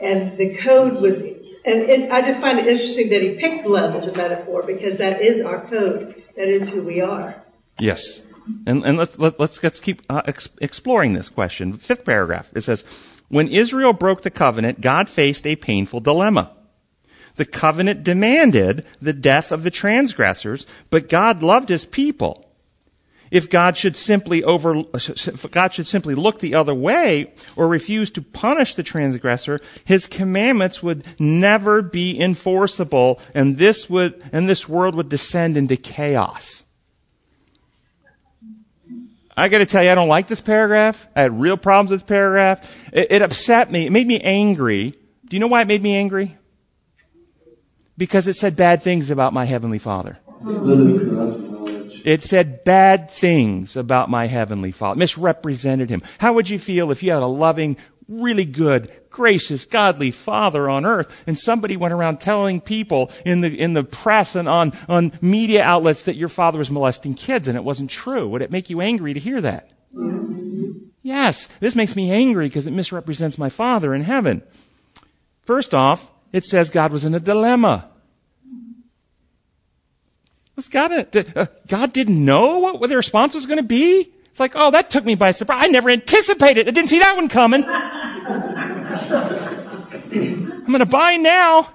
[0.00, 3.96] And the code was, and it, I just find it interesting that he picked blood
[3.96, 6.22] as a metaphor because that is our code.
[6.36, 7.42] That is who we are.
[7.78, 8.22] Yes.
[8.66, 11.72] And, and let's, let, let's, let's keep uh, ex- exploring this question.
[11.74, 12.50] Fifth paragraph.
[12.54, 12.84] It says,
[13.28, 16.55] When Israel broke the covenant, God faced a painful dilemma.
[17.36, 22.46] The covenant demanded the death of the transgressors, but God loved his people.
[23.30, 24.84] If God should simply over,
[25.50, 30.82] God should simply look the other way or refuse to punish the transgressor, his commandments
[30.82, 36.64] would never be enforceable and this would, and this world would descend into chaos.
[39.36, 41.06] I gotta tell you, I don't like this paragraph.
[41.14, 42.90] I had real problems with this paragraph.
[42.92, 43.86] It, it upset me.
[43.86, 44.92] It made me angry.
[45.26, 46.38] Do you know why it made me angry?
[47.98, 50.18] Because it said bad things about my Heavenly Father.
[52.04, 56.02] It said bad things about my Heavenly Father, misrepresented Him.
[56.18, 57.76] How would you feel if you had a loving,
[58.08, 63.48] really good, gracious, godly Father on earth and somebody went around telling people in the,
[63.48, 67.56] in the press and on, on media outlets that your father was molesting kids and
[67.56, 68.28] it wasn't true?
[68.28, 69.70] Would it make you angry to hear that?
[71.02, 74.42] Yes, this makes me angry because it misrepresents my Father in heaven.
[75.42, 77.88] First off, it says God was in a dilemma.
[80.54, 83.62] Was God, in, did, uh, God didn't know what, what the response was going to
[83.62, 84.12] be?
[84.30, 85.64] It's like, oh, that took me by surprise.
[85.64, 86.68] I never anticipated.
[86.68, 87.64] I didn't see that one coming.
[90.16, 91.70] I'm going to buy now.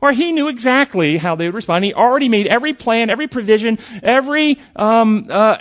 [0.00, 1.84] Or he knew exactly how they would respond.
[1.84, 5.58] He already made every plan, every provision, every um, uh,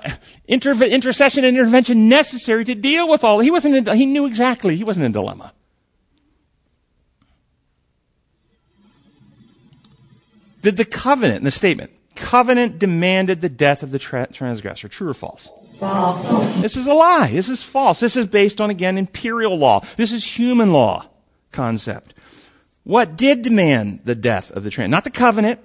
[0.49, 3.39] interve- intercession and intervention necessary to deal with all.
[3.39, 3.87] He wasn't.
[3.87, 4.75] In, he knew exactly.
[4.75, 5.53] He wasn't in a dilemma.
[10.63, 11.91] Did the covenant in the statement?
[12.15, 14.87] Covenant demanded the death of the tra- transgressor.
[14.87, 15.49] True or false?
[15.79, 16.53] False.
[16.61, 17.27] This is a lie.
[17.27, 17.99] This is false.
[17.99, 19.81] This is based on, again, imperial law.
[19.97, 21.07] This is human law
[21.51, 22.15] concept.
[22.83, 24.91] What did demand the death of the trans?
[24.91, 25.59] Not the covenant.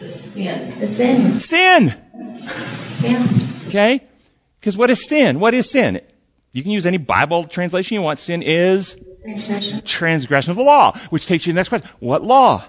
[0.00, 0.78] The sin.
[0.80, 1.38] The sin.
[1.38, 1.94] Sin.
[3.00, 3.26] Yeah.
[3.68, 4.00] Okay?
[4.60, 5.40] Because what is sin?
[5.40, 6.00] What is sin?
[6.52, 8.18] You can use any Bible translation you want.
[8.20, 9.82] Sin is Transgression.
[9.82, 11.88] transgression of the law, which takes you to the next question.
[11.98, 12.64] What law?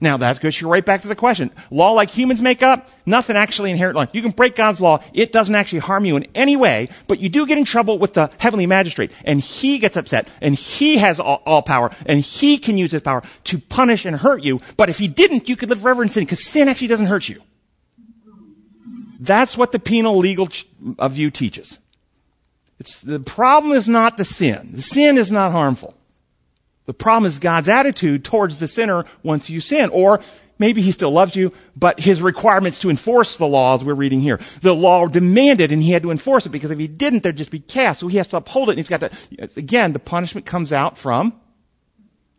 [0.00, 1.50] Now that goes you right back to the question.
[1.70, 4.06] Law like humans make up, nothing actually inherent law.
[4.12, 5.02] You can break God's law.
[5.12, 8.14] It doesn't actually harm you in any way, but you do get in trouble with
[8.14, 12.56] the heavenly magistrate and he gets upset and he has all, all power and he
[12.56, 14.60] can use his power to punish and hurt you.
[14.78, 17.28] But if he didn't, you could live forever in sin because sin actually doesn't hurt
[17.28, 17.42] you.
[19.18, 21.78] That's what the penal legal ch- view teaches.
[22.78, 24.70] It's, the problem is not the sin.
[24.72, 25.94] The sin is not harmful.
[26.90, 29.90] The problem is God's attitude towards the sinner once you sin.
[29.90, 30.20] Or
[30.58, 34.40] maybe he still loves you, but his requirements to enforce the laws we're reading here.
[34.60, 37.52] The law demanded and he had to enforce it because if he didn't, there'd just
[37.52, 38.00] be chaos.
[38.00, 40.98] So he has to uphold it and he's got to, again, the punishment comes out
[40.98, 41.30] from,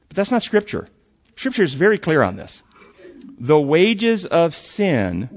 [0.10, 0.90] but that's not scripture.
[1.38, 2.62] Scripture is very clear on this.
[3.40, 5.30] The wages of sin,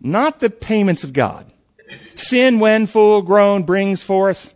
[0.00, 1.52] not the payments of God.
[2.14, 4.54] Sin, when full grown, brings forth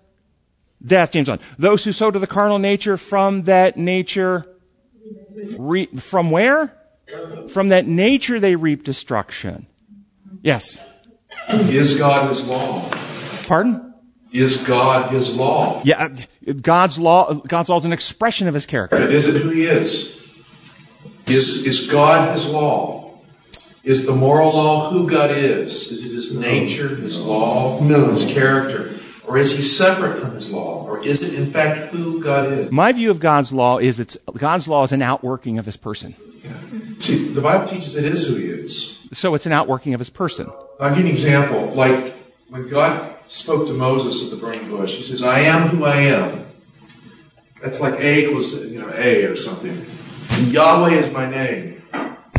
[0.85, 1.38] death, James 1.
[1.59, 4.47] Those who sow to the carnal nature from that nature,
[5.57, 6.77] re- from where?
[7.49, 9.66] From that nature they reap destruction.
[10.42, 10.83] Yes.
[11.49, 12.88] Is God his law?
[13.47, 13.94] Pardon?
[14.33, 15.81] Is God his law?
[15.85, 16.05] Yeah,
[16.49, 18.99] uh, God's law, God's law is an expression of his character.
[18.99, 20.20] But is it who he is?
[21.27, 23.18] Is, is God his law?
[23.85, 25.92] Is the moral law who God is?
[25.92, 28.09] Is it his nature, his law, No.
[28.11, 28.93] his character?
[29.26, 30.84] Or is he separate from his law?
[30.84, 32.70] Or is it in fact who God is?
[32.70, 36.14] My view of God's law is it's, God's law is an outworking of his person.
[37.00, 39.08] See, the Bible teaches it is who he is.
[39.12, 40.50] So it's an outworking of his person.
[40.80, 41.68] I'll give you an example.
[41.68, 42.14] Like
[42.48, 45.96] when God spoke to Moses at the burning bush, he says, I am who I
[45.96, 46.46] am.
[47.62, 49.87] That's like A equals, you know, A or something.
[50.52, 51.82] Yahweh is my name.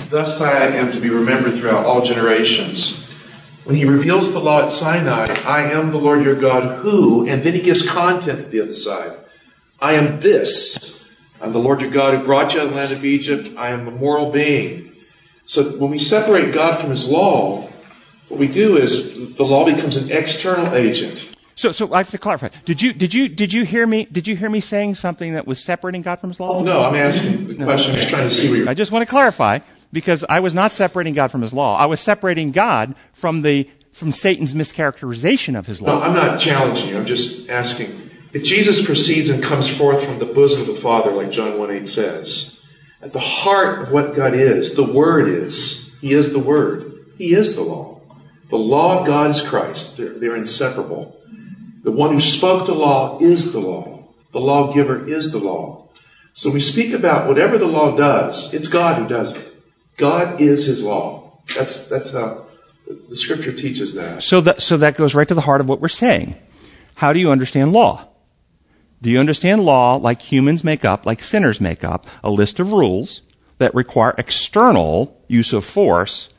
[0.09, 3.04] Thus I am to be remembered throughout all generations.
[3.65, 7.41] When he reveals the law at Sinai, I am the Lord your God who, and
[7.41, 9.17] then he gives content to the other side.
[9.81, 11.11] I am this.
[11.41, 13.57] I'm the Lord your God who brought you out of the land of Egypt.
[13.57, 14.91] I am a moral being.
[15.47, 17.67] So when we separate God from his law,
[18.29, 21.35] what we do is the law becomes an external agent.
[21.55, 22.49] So, so I have to clarify.
[22.65, 25.47] Did you, did you, did you hear me, did you hear me saying something that
[25.47, 26.59] was separating God from his law?
[26.59, 27.93] Oh, no, I'm asking the question.
[27.93, 28.69] I'm just trying to see where you're.
[28.69, 29.59] I just want to clarify
[29.95, 31.77] because I was not separating God from his law.
[31.77, 36.03] I was separating God from the, from Satan's mischaracterization of his No, law.
[36.03, 36.97] I'm not challenging you.
[36.97, 38.11] I'm just asking.
[38.33, 41.71] If Jesus proceeds and comes forth from the bosom of the Father, like John 1
[41.71, 42.61] 8 says,
[43.01, 46.91] at the heart of what God is, the Word is, He is the Word.
[47.17, 48.01] He is the law.
[48.49, 49.95] The law of God is Christ.
[49.95, 51.17] They're, they're inseparable.
[51.83, 54.09] The one who spoke the law is the law.
[54.33, 55.87] The lawgiver is the law.
[56.33, 59.54] So we speak about whatever the law does, it's God who does it.
[59.97, 61.39] God is His law.
[61.55, 62.47] That's, that's how
[63.09, 64.23] the Scripture teaches that.
[64.23, 66.35] So that, so that goes right to the heart of what we're saying.
[66.95, 68.07] How do you understand law?
[69.01, 72.71] Do you understand law like humans make up, like sinners make up, a list of
[72.71, 73.21] rules
[73.57, 76.29] that require external use of force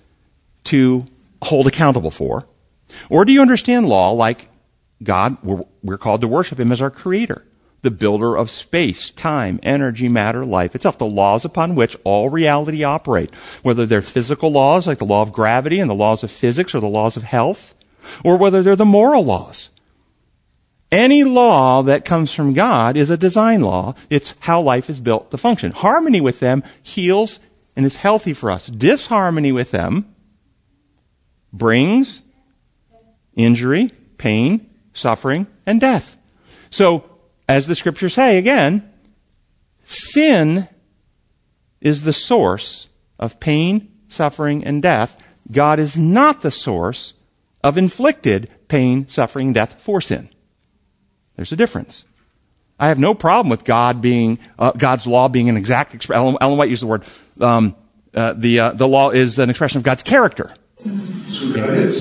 [0.64, 1.06] to
[1.42, 2.48] hold accountable for?
[3.08, 4.48] Or do you understand law like
[5.02, 7.44] God, we're, we're called to worship Him as our creator,
[7.82, 12.82] the builder of space, time, energy, matter, life itself, the laws upon which all reality
[12.82, 16.74] operate, whether they're physical laws like the law of gravity and the laws of physics
[16.74, 17.74] or the laws of health,
[18.24, 19.70] or whether they're the moral laws.
[20.90, 23.94] Any law that comes from God is a design law.
[24.08, 25.72] It's how life is built to function.
[25.72, 27.40] Harmony with them heals
[27.74, 28.68] and is healthy for us.
[28.68, 30.14] Disharmony with them
[31.52, 32.22] brings
[33.34, 36.16] injury, pain, suffering, and death.
[36.70, 37.04] So,
[37.48, 38.90] as the scriptures say again,
[39.84, 40.68] sin
[41.80, 45.22] is the source of pain, suffering, and death.
[45.50, 47.14] God is not the source
[47.62, 50.28] of inflicted pain, suffering, death for sin.
[51.36, 52.06] There's a difference.
[52.78, 56.20] I have no problem with God being uh, God's law being an exact expression.
[56.20, 57.04] Ellen, Ellen White used the word.
[57.40, 57.74] Um,
[58.14, 60.54] uh, the uh, the law is an expression of God's character.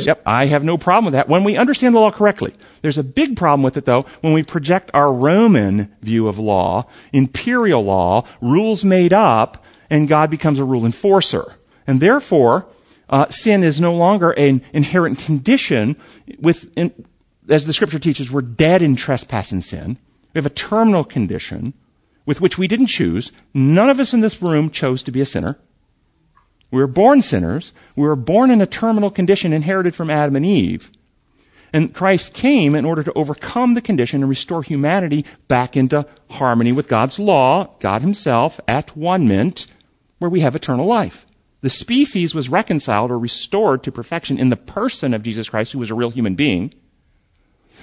[0.06, 2.54] Yep, I have no problem with that when we understand the law correctly.
[2.82, 6.88] There's a big problem with it though when we project our Roman view of law,
[7.12, 11.58] imperial law, rules made up, and God becomes a rule enforcer.
[11.88, 12.68] And therefore,
[13.10, 15.96] uh, sin is no longer an inherent condition
[16.40, 17.06] with, in,
[17.50, 19.98] as the scripture teaches, we're dead in trespass and sin.
[20.34, 21.74] We have a terminal condition
[22.26, 23.32] with which we didn't choose.
[23.54, 25.58] None of us in this room chose to be a sinner.
[26.72, 27.72] We were born sinners.
[27.96, 30.92] We were born in a terminal condition inherited from Adam and Eve.
[31.74, 36.72] And Christ came in order to overcome the condition and restore humanity back into harmony
[36.72, 39.68] with God's law, God Himself, at one mint,
[40.18, 41.26] where we have eternal life.
[41.62, 45.80] The species was reconciled or restored to perfection in the person of Jesus Christ, who
[45.80, 46.74] was a real human being.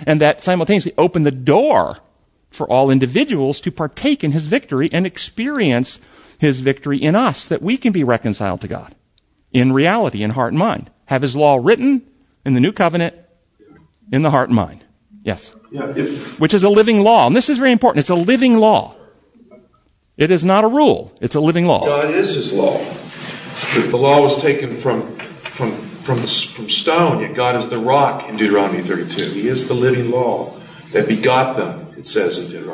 [0.06, 1.98] And that simultaneously opened the door
[2.50, 5.98] for all individuals to partake in His victory and experience
[6.42, 8.96] his victory in us, that we can be reconciled to God
[9.52, 10.90] in reality, in heart and mind.
[11.04, 12.02] Have his law written
[12.44, 13.14] in the new covenant
[14.10, 14.84] in the heart and mind.
[15.22, 15.54] Yes.
[15.70, 17.28] Yeah, if, Which is a living law.
[17.28, 18.00] And this is very important.
[18.00, 18.96] It's a living law.
[20.16, 21.16] It is not a rule.
[21.20, 21.86] It's a living law.
[21.86, 22.76] God is His law.
[23.74, 27.78] The, the law was taken from from from the, from stone, yet God is the
[27.78, 29.30] rock in Deuteronomy 32.
[29.30, 30.58] He is the living law
[30.90, 31.94] that begot them.
[31.96, 32.71] It says in Deuteronomy.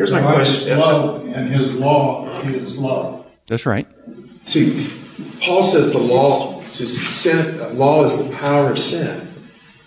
[0.00, 0.78] Here's my question.
[0.78, 3.26] love, and His law is love.
[3.48, 3.86] That's right.
[4.44, 4.88] See,
[5.42, 9.28] Paul says the law, says sin, law is the power of sin,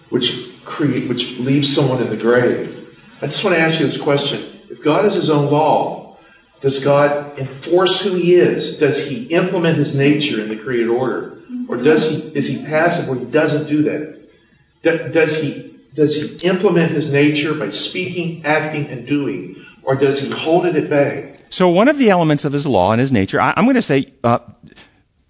[0.10, 2.96] which create, which leaves someone in the grave.
[3.24, 6.18] I just want to ask you this question: If God is His own law,
[6.62, 8.78] does God enforce who He is?
[8.78, 13.10] Does He implement His nature in the created order, or does He is He passive
[13.10, 15.12] where He doesn't do that?
[15.12, 20.30] Does He does He implement His nature by speaking, acting, and doing, or does He
[20.30, 21.36] hold it at bay?
[21.50, 23.82] So one of the elements of his law and his nature, I, am going to
[23.84, 24.40] say, uh,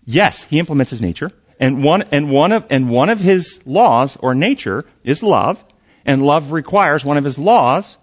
[0.06, 4.16] yes, he implements his nature, and one and one of and one of his laws
[4.22, 5.64] or nature is love,
[6.06, 7.98] and love requires one of his laws,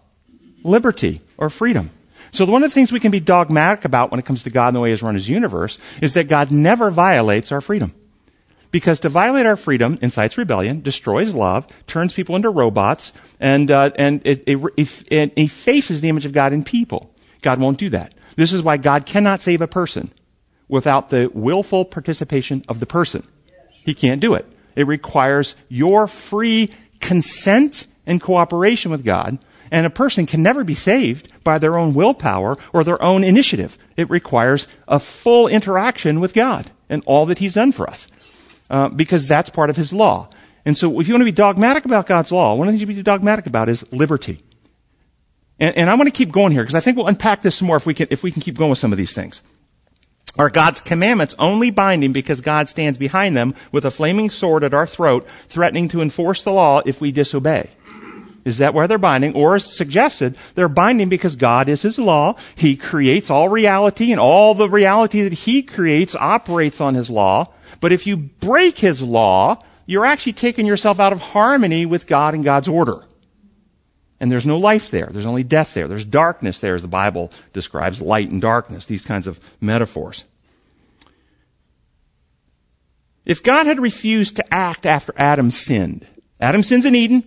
[0.62, 1.90] liberty or freedom.
[2.32, 4.68] So one of the things we can be dogmatic about when it comes to God
[4.68, 7.94] and the way He's run His universe is that God never violates our freedom.
[8.70, 13.90] Because to violate our freedom incites rebellion, destroys love, turns people into robots, and, uh,
[13.96, 17.12] and it, it, it, it effaces the image of God in people.
[17.42, 18.14] God won't do that.
[18.36, 20.12] This is why God cannot save a person
[20.68, 23.26] without the willful participation of the person.
[23.70, 24.46] He can't do it.
[24.76, 29.38] It requires your free consent and cooperation with God.
[29.72, 33.78] And a person can never be saved by their own willpower or their own initiative.
[33.96, 38.08] It requires a full interaction with God and all that He's done for us.
[38.70, 40.28] Uh, because that's part of His law.
[40.64, 42.88] And so if you want to be dogmatic about God's law, one of the things
[42.88, 44.42] you be dogmatic about is liberty.
[45.58, 47.66] And, and I want to keep going here because I think we'll unpack this some
[47.66, 49.42] more if we can, if we can keep going with some of these things.
[50.38, 54.72] Are God's commandments only binding because God stands behind them with a flaming sword at
[54.72, 57.70] our throat, threatening to enforce the law if we disobey?
[58.44, 59.34] Is that why they're binding?
[59.34, 62.36] Or as suggested, they're binding because God is His law.
[62.54, 67.52] He creates all reality and all the reality that He creates operates on His law.
[67.80, 72.34] But if you break His law, you're actually taking yourself out of harmony with God
[72.34, 73.04] and God's order.
[74.20, 75.08] And there's no life there.
[75.10, 75.88] There's only death there.
[75.88, 80.24] There's darkness there, as the Bible describes light and darkness, these kinds of metaphors.
[83.24, 86.06] If God had refused to act after Adam sinned,
[86.40, 87.24] Adam sins in Eden,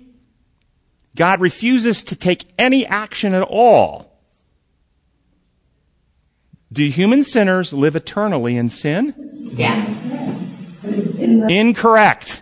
[1.15, 4.11] God refuses to take any action at all.
[6.71, 9.13] Do human sinners live eternally in sin?
[9.53, 9.85] Yeah.
[10.83, 12.41] Incorrect.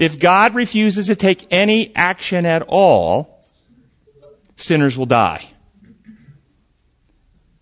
[0.00, 3.44] If God refuses to take any action at all,
[4.56, 5.48] sinners will die.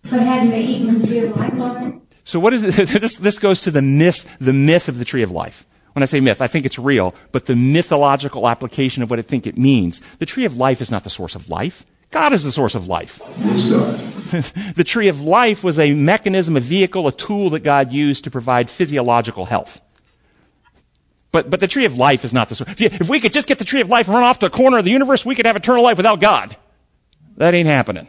[0.03, 2.01] But hadn't they eaten the tree of life already?
[2.23, 2.89] So what is it?
[3.01, 5.65] This, this goes to the myth, the myth of the tree of life.
[5.95, 9.21] When I say myth, I think it's real, but the mythological application of what I
[9.21, 10.01] think it means.
[10.17, 11.85] The tree of life is not the source of life.
[12.11, 13.21] God is the source of life.
[14.75, 18.31] The tree of life was a mechanism, a vehicle, a tool that God used to
[18.31, 19.79] provide physiological health.
[21.31, 22.71] But, but the tree of life is not the source.
[22.71, 24.49] If, if we could just get the tree of life and run off to a
[24.49, 26.57] corner of the universe, we could have eternal life without God.
[27.37, 28.07] That ain't happening.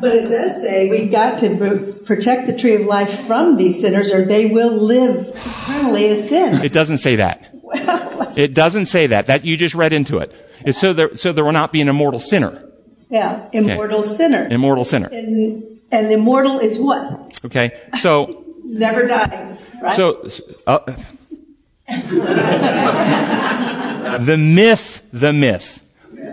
[0.00, 4.10] But it does say we've got to protect the tree of life from these sinners
[4.10, 6.62] or they will live eternally as sin.
[6.62, 7.54] It doesn't say that.
[8.36, 9.26] It doesn't say that.
[9.28, 10.32] That you just read into it.
[10.64, 12.62] It's so there, so there will not be an immortal sinner.
[13.08, 14.46] Yeah, immortal sinner.
[14.48, 15.08] Immortal sinner.
[15.08, 17.40] And, and immortal is what?
[17.46, 17.76] Okay.
[17.98, 19.96] So, Never dying, right?
[19.96, 20.28] so,
[20.66, 20.78] uh,
[24.18, 25.82] the myth, the myth.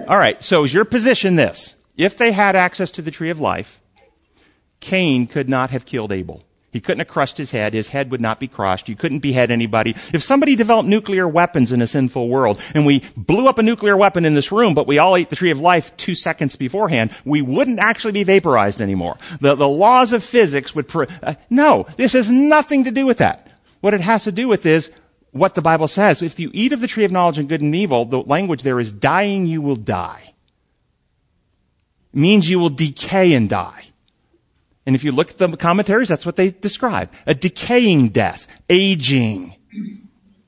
[0.07, 0.43] All right.
[0.43, 1.75] So is your position this?
[1.98, 3.82] If they had access to the tree of life,
[4.80, 6.43] Cain could not have killed Abel.
[6.76, 7.74] He couldn't have crushed his head.
[7.74, 8.89] His head would not be crushed.
[8.89, 9.91] You couldn't behead anybody.
[10.14, 13.96] If somebody developed nuclear weapons in a sinful world and we blew up a nuclear
[13.96, 17.12] weapon in this room, but we all ate the tree of life two seconds beforehand,
[17.24, 19.16] we wouldn't actually be vaporized anymore.
[19.39, 23.20] The, the laws of physics would, pre- uh, no, this has nothing to do with
[23.20, 23.54] that.
[23.80, 24.91] What it has to do with is
[25.32, 26.22] what the Bible says.
[26.22, 28.82] If you eat of the tree of knowledge and good and evil, the language there
[28.82, 30.34] is dying, you will die.
[32.16, 33.84] Means you will decay and die.
[34.86, 37.11] And if you look at the commentaries, that's what they describe.
[37.28, 39.55] A decaying death, aging.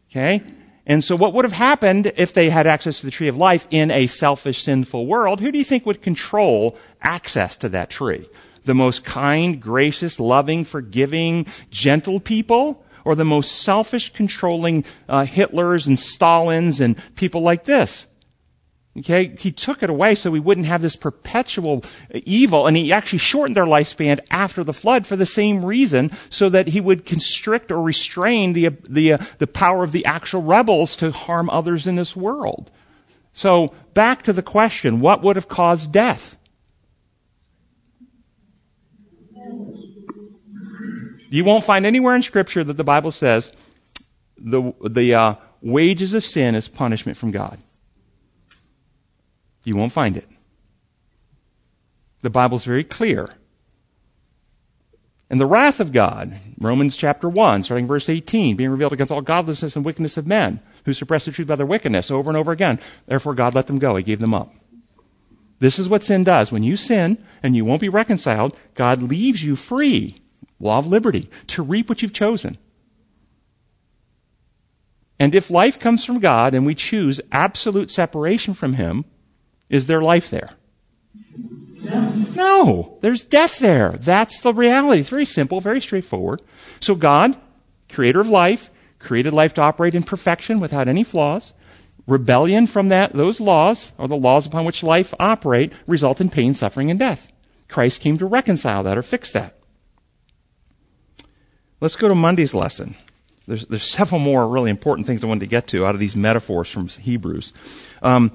[0.09, 0.41] Okay?
[0.85, 3.67] And so what would have happened if they had access to the tree of life
[3.69, 5.41] in a selfish, sinful world?
[5.41, 8.25] Who do you think would control access to that tree?
[8.63, 12.85] The most kind, gracious, loving, forgiving, gentle people?
[13.03, 18.07] Or the most selfish, controlling uh, Hitlers and Stalins and people like this?
[18.97, 23.19] Okay, he took it away so we wouldn't have this perpetual evil, and he actually
[23.19, 27.71] shortened their lifespan after the flood for the same reason, so that he would constrict
[27.71, 31.95] or restrain the the uh, the power of the actual rebels to harm others in
[31.95, 32.71] this world.
[33.33, 36.35] So back to the question: What would have caused death?
[41.29, 43.51] You won't find anywhere in Scripture that the Bible says
[44.39, 47.59] the the uh, wages of sin is punishment from God.
[49.67, 50.25] You won't find it.
[52.21, 53.27] The Bible's very clear.
[55.29, 59.19] And the wrath of God, Romans chapter 1, starting verse 18, being revealed against all
[59.19, 62.53] godlessness and wickedness of men who suppress the truth by their wickedness over and over
[62.53, 62.79] again.
[63.07, 63.97] Therefore, God let them go.
[63.97, 64.53] He gave them up.
[65.59, 66.49] This is what sin does.
[66.49, 70.21] When you sin and you won't be reconciled, God leaves you free,
[70.61, 72.57] law of liberty, to reap what you've chosen.
[75.19, 79.03] And if life comes from God and we choose absolute separation from Him,
[79.69, 80.51] is there life there?
[81.83, 82.13] No.
[82.35, 82.97] No.
[83.01, 83.91] There's death there.
[83.91, 85.01] That's the reality.
[85.01, 86.41] It's very simple, very straightforward.
[86.79, 87.37] So God,
[87.89, 91.53] creator of life, created life to operate in perfection without any flaws.
[92.07, 96.53] Rebellion from that, those laws, or the laws upon which life operate, result in pain,
[96.53, 97.31] suffering, and death.
[97.67, 99.57] Christ came to reconcile that or fix that.
[101.81, 102.95] Let's go to Monday's lesson.
[103.45, 106.15] There's, there's several more really important things I wanted to get to out of these
[106.15, 107.53] metaphors from Hebrews.
[108.01, 108.31] Um,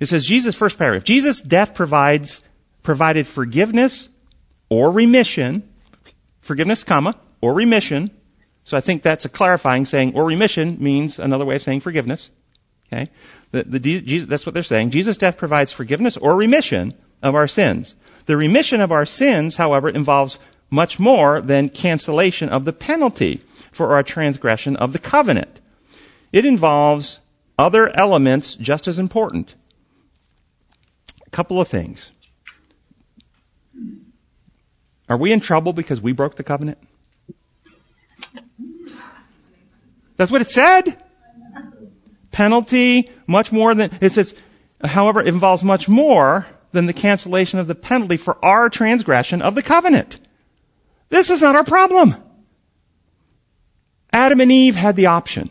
[0.00, 1.04] it says Jesus, first paragraph.
[1.04, 2.42] Jesus' death provides,
[2.82, 4.08] provided forgiveness
[4.68, 5.68] or remission,
[6.40, 8.10] forgiveness, comma, or remission.
[8.64, 12.30] So I think that's a clarifying saying, or remission means another way of saying forgiveness.
[12.92, 13.10] Okay?
[13.50, 14.90] The, the, Jesus, that's what they're saying.
[14.90, 17.94] Jesus' death provides forgiveness or remission of our sins.
[18.26, 20.38] The remission of our sins, however, involves
[20.70, 23.40] much more than cancellation of the penalty
[23.72, 25.60] for our transgression of the covenant.
[26.30, 27.20] It involves
[27.58, 29.54] other elements just as important.
[31.30, 32.12] Couple of things.
[35.08, 36.78] Are we in trouble because we broke the covenant?
[40.16, 41.02] That's what it said.
[42.38, 44.34] penalty much more than, it says,
[44.84, 49.54] however, it involves much more than the cancellation of the penalty for our transgression of
[49.54, 50.20] the covenant.
[51.08, 52.14] This is not our problem.
[54.12, 55.50] Adam and Eve had the option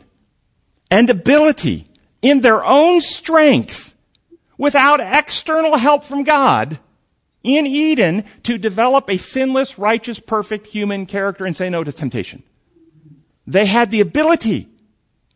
[0.90, 1.86] and ability
[2.22, 3.96] in their own strength
[4.58, 6.80] without external help from God
[7.44, 12.44] in Eden to develop a sinless, righteous, perfect human character and say no to temptation.
[13.46, 14.68] They had the ability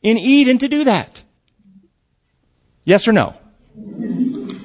[0.01, 1.23] in Eden to do that.
[2.83, 3.35] Yes or no?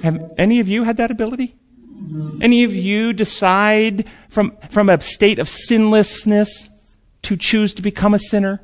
[0.02, 1.54] Have any of you had that ability?
[2.40, 6.68] Any of you decide from, from a state of sinlessness
[7.22, 8.60] to choose to become a sinner?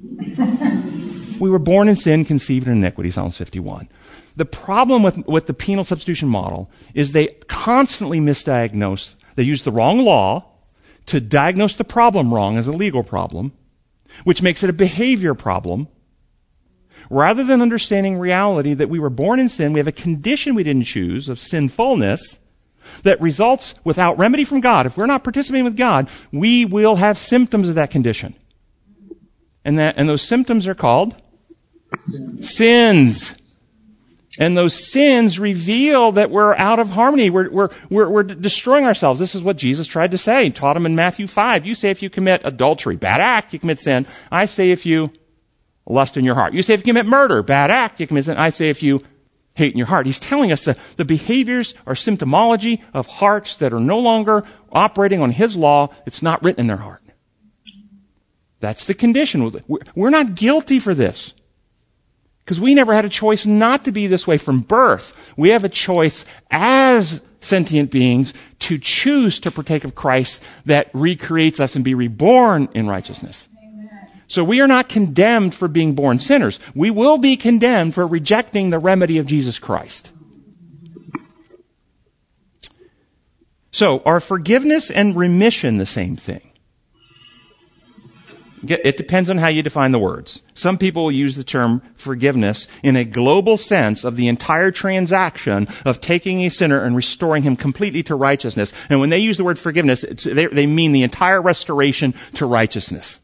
[1.40, 3.88] we were born in sin, conceived in iniquity, Psalms 51.
[4.36, 9.14] The problem with, with the penal substitution model is they constantly misdiagnose.
[9.34, 10.44] They use the wrong law
[11.06, 13.52] to diagnose the problem wrong as a legal problem,
[14.24, 15.88] which makes it a behavior problem.
[17.08, 20.64] Rather than understanding reality that we were born in sin, we have a condition we
[20.64, 22.38] didn't choose of sinfulness
[23.04, 24.86] that results without remedy from God.
[24.86, 28.34] If we're not participating with God, we will have symptoms of that condition.
[29.64, 31.14] And that, and those symptoms are called
[32.40, 33.36] sins.
[34.38, 37.30] And those sins reveal that we're out of harmony.
[37.30, 39.18] We're, we're, we're, we're, destroying ourselves.
[39.18, 40.44] This is what Jesus tried to say.
[40.44, 41.64] He taught him in Matthew 5.
[41.64, 44.06] You say if you commit adultery, bad act, you commit sin.
[44.30, 45.10] I say if you
[45.86, 46.52] lust in your heart.
[46.52, 48.36] You say if you commit murder, bad act, you commit sin.
[48.36, 49.02] I say if you
[49.54, 50.06] hate in your heart.
[50.06, 55.20] He's telling us that the behaviors are symptomology of hearts that are no longer operating
[55.20, 55.88] on His law.
[56.04, 57.02] It's not written in their heart.
[58.60, 59.50] That's the condition.
[59.94, 61.34] We're not guilty for this.
[62.46, 65.34] Because we never had a choice not to be this way from birth.
[65.36, 71.58] We have a choice as sentient beings to choose to partake of Christ that recreates
[71.58, 73.48] us and be reborn in righteousness.
[74.28, 76.60] So we are not condemned for being born sinners.
[76.72, 80.12] We will be condemned for rejecting the remedy of Jesus Christ.
[83.72, 86.52] So are forgiveness and remission the same thing?
[88.66, 90.42] It depends on how you define the words.
[90.54, 96.00] Some people use the term forgiveness in a global sense of the entire transaction of
[96.00, 98.86] taking a sinner and restoring him completely to righteousness.
[98.88, 103.20] And when they use the word forgiveness, they, they mean the entire restoration to righteousness.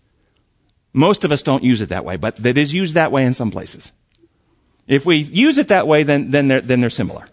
[0.92, 3.32] Most of us don't use it that way, but it is used that way in
[3.32, 3.90] some places.
[4.86, 7.26] If we use it that way, then, then, they're, then they're similar.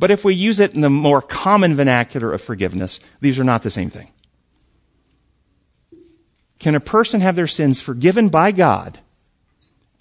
[0.00, 3.62] But if we use it in the more common vernacular of forgiveness, these are not
[3.62, 4.10] the same thing.
[6.58, 8.98] Can a person have their sins forgiven by God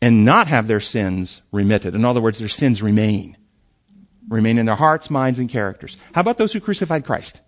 [0.01, 1.93] and not have their sins remitted?
[1.95, 3.37] In other words, their sins remain.
[4.27, 5.97] Remain in their hearts, minds, and characters.
[6.13, 7.41] How about those who crucified Christ?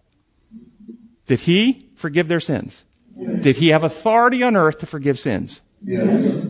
[1.26, 2.86] Did he forgive their sins?
[3.18, 3.42] Yes.
[3.42, 5.62] Did he have authority on earth to forgive sins?
[5.84, 6.48] Yes.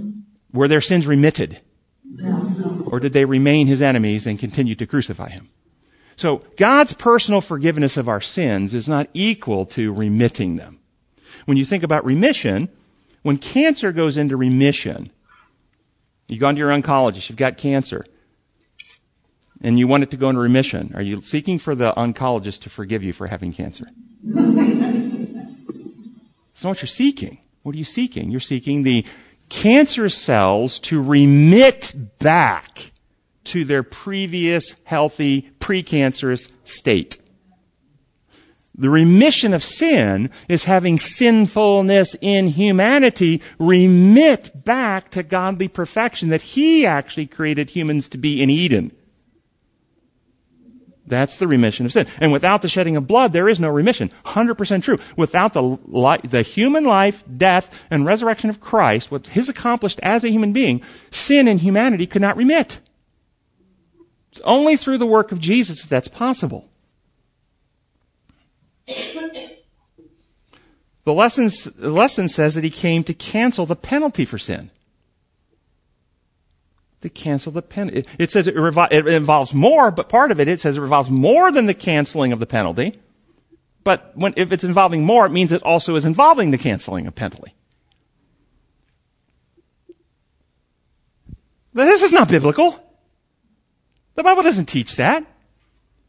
[0.54, 1.62] Were their sins remitted?
[2.04, 2.86] No.
[2.92, 5.50] Or did they remain his enemies and continue to crucify him?
[6.16, 10.79] So God's personal forgiveness of our sins is not equal to remitting them
[11.50, 12.70] when you think about remission,
[13.24, 15.10] when cancer goes into remission,
[16.28, 18.06] you've gone to your oncologist, you've got cancer,
[19.60, 20.92] and you want it to go into remission.
[20.94, 23.88] Are you seeking for the oncologist to forgive you for having cancer?
[24.24, 24.46] That's
[26.64, 27.40] not what you're seeking.
[27.64, 28.30] What are you seeking?
[28.30, 29.04] You're seeking the
[29.50, 32.92] cancer cells to remit back
[33.46, 37.18] to their previous healthy precancerous state.
[38.80, 46.42] The remission of sin is having sinfulness in humanity remit back to godly perfection that
[46.42, 48.94] He actually created humans to be in Eden.
[51.06, 52.08] That's the remission of sin.
[52.22, 54.12] And without the shedding of blood, there is no remission.
[54.26, 55.00] 100% true.
[55.18, 60.24] Without the, li- the human life, death, and resurrection of Christ, what His accomplished as
[60.24, 62.80] a human being, sin in humanity could not remit.
[64.32, 66.69] It's only through the work of Jesus that that's possible.
[71.06, 74.70] The lesson, the lesson says that he came to cancel the penalty for sin.
[77.02, 78.00] To cancel the penalty.
[78.00, 80.82] It, it says it, revi- it involves more, but part of it, it says it
[80.82, 83.00] involves more than the canceling of the penalty.
[83.84, 87.16] But when, if it's involving more, it means it also is involving the canceling of
[87.16, 87.54] penalty.
[91.74, 92.84] This is not biblical.
[94.16, 95.26] The Bible doesn't teach that.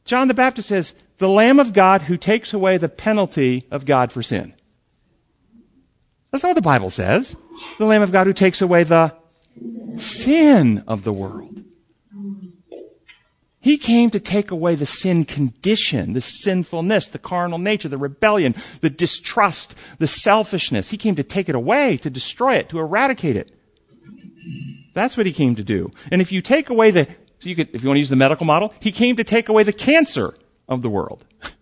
[0.05, 4.11] John the Baptist says, the Lamb of God who takes away the penalty of God
[4.11, 4.55] for sin.
[6.31, 7.37] That's not what the Bible says.
[7.78, 9.14] The Lamb of God who takes away the
[9.97, 11.64] sin of the world.
[13.62, 18.55] He came to take away the sin condition, the sinfulness, the carnal nature, the rebellion,
[18.81, 20.91] the distrust, the selfishness.
[20.91, 23.55] He came to take it away, to destroy it, to eradicate it.
[24.95, 25.91] That's what he came to do.
[26.11, 28.16] And if you take away the, so you could, if you want to use the
[28.16, 30.35] medical model, he came to take away the cancer
[30.68, 31.24] of the world.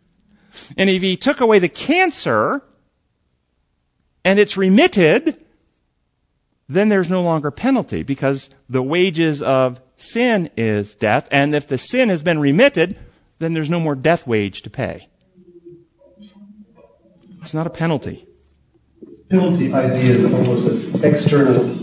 [0.76, 2.64] And if he took away the cancer
[4.24, 5.38] and it's remitted,
[6.68, 11.28] then there's no longer penalty because the wages of sin is death.
[11.30, 12.96] And if the sin has been remitted,
[13.38, 15.08] then there's no more death wage to pay.
[17.40, 18.26] It's not a penalty.
[19.30, 21.74] Penalty idea is almost an external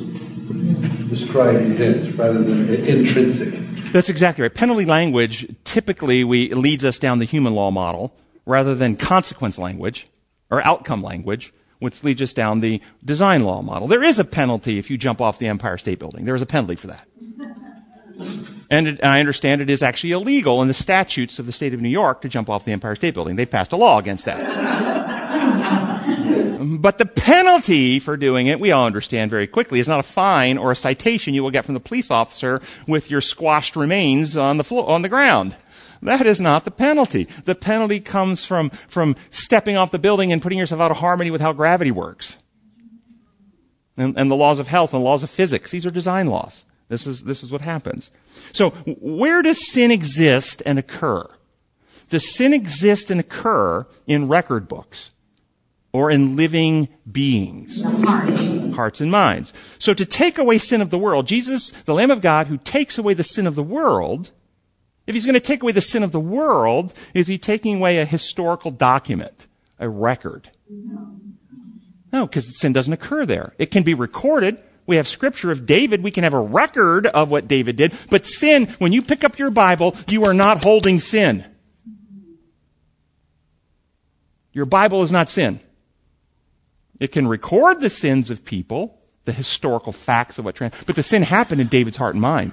[1.09, 3.53] describing events rather than intrinsic.
[3.91, 4.53] That's exactly right.
[4.53, 8.15] Penalty language typically we, leads us down the human law model
[8.45, 10.07] rather than consequence language
[10.51, 11.53] or outcome language,
[11.85, 13.87] which leads us down the design law model.
[13.87, 16.25] There is a penalty if you jump off the Empire State Building.
[16.25, 17.07] There is a penalty for that.
[18.69, 21.73] And, it, and, I understand it is actually illegal in the statutes of the state
[21.73, 23.35] of New York to jump off the Empire State Building.
[23.35, 24.41] They passed a law against that.
[26.81, 30.57] but the penalty for doing it, we all understand very quickly, is not a fine
[30.57, 34.57] or a citation you will get from the police officer with your squashed remains on
[34.57, 35.55] the floor, on the ground.
[36.01, 37.25] That is not the penalty.
[37.45, 41.31] The penalty comes from, from stepping off the building and putting yourself out of harmony
[41.31, 42.37] with how gravity works.
[43.97, 45.71] And, and the laws of health and the laws of physics.
[45.71, 46.65] These are design laws.
[46.87, 48.11] This is, this is what happens.
[48.53, 51.27] So, where does sin exist and occur?
[52.09, 55.11] Does sin exist and occur in record books?
[55.91, 57.81] Or in living beings?
[57.81, 58.39] Heart.
[58.75, 59.53] Hearts and minds.
[59.79, 62.97] So to take away sin of the world, Jesus, the Lamb of God, who takes
[62.97, 64.31] away the sin of the world,
[65.07, 67.99] if he's going to take away the sin of the world, is he taking away
[67.99, 69.47] a historical document,
[69.79, 70.49] a record?
[72.11, 73.53] No, because sin doesn't occur there.
[73.57, 76.03] It can be recorded, we have scripture of David.
[76.03, 77.93] We can have a record of what David did.
[78.09, 81.45] But sin, when you pick up your Bible, you are not holding sin.
[84.53, 85.59] Your Bible is not sin.
[86.99, 91.23] It can record the sins of people, the historical facts of what but the sin
[91.23, 92.51] happened in David's heart and mind.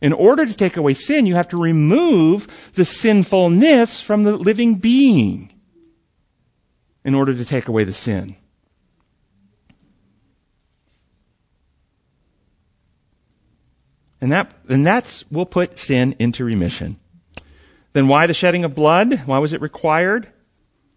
[0.00, 4.74] In order to take away sin, you have to remove the sinfulness from the living
[4.76, 5.52] being
[7.04, 8.36] in order to take away the sin.
[14.20, 16.98] And that, and that's, will put sin into remission.
[17.92, 19.22] Then why the shedding of blood?
[19.24, 20.28] Why was it required?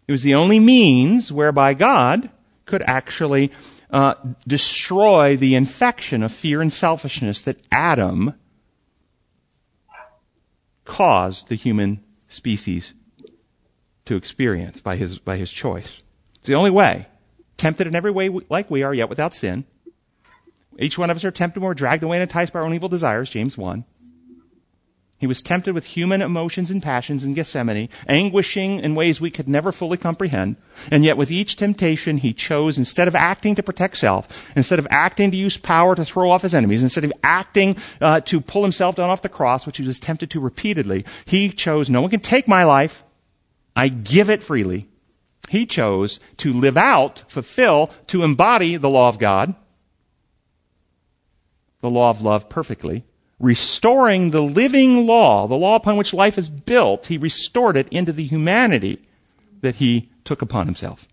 [0.08, 2.30] It was the only means whereby God
[2.66, 3.52] could actually
[3.91, 4.16] uh,
[4.47, 8.34] destroy the infection of fear and selfishness that Adam
[10.90, 12.94] caused the human species
[14.06, 16.02] to experience by his, by his choice.
[16.36, 17.08] It's the only way.
[17.58, 19.66] Tempted in every way like we are, yet without sin.
[20.80, 22.90] Each one of us are tempted or dragged away and enticed by our own evil
[22.90, 23.86] desires, James 1.
[25.20, 29.49] He was tempted with human emotions and passions in Gethsemane, anguishing in ways we could
[29.49, 30.55] never fully comprehend.
[30.89, 34.88] And yet with each temptation, he chose, instead of acting to protect self, instead of
[34.89, 38.63] acting to use power to throw off his enemies, instead of acting uh, to pull
[38.63, 42.09] himself down off the cross, which he was tempted to repeatedly, he chose, no one
[42.09, 43.03] can take my life.
[43.76, 44.88] I give it freely.
[45.49, 49.53] He chose to live out, fulfill, to embody the law of God
[51.82, 53.05] the law of love perfectly,
[53.40, 58.12] restoring the living law, the law upon which life is built, he restored it into
[58.12, 59.00] the humanity
[59.62, 61.08] that he took upon himself.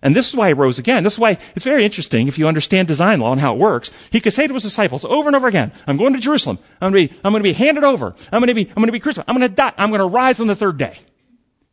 [0.00, 1.02] And this is why he rose again.
[1.02, 3.90] This is why it's very interesting if you understand design law and how it works.
[4.12, 6.60] He could say to his disciples over and over again, I'm going to Jerusalem.
[6.80, 8.14] I'm going to be, I'm going to be handed over.
[8.30, 9.24] I'm going to be, I'm going to be crucified.
[9.28, 9.72] I'm going to die.
[9.76, 10.98] I'm going to rise on the third day.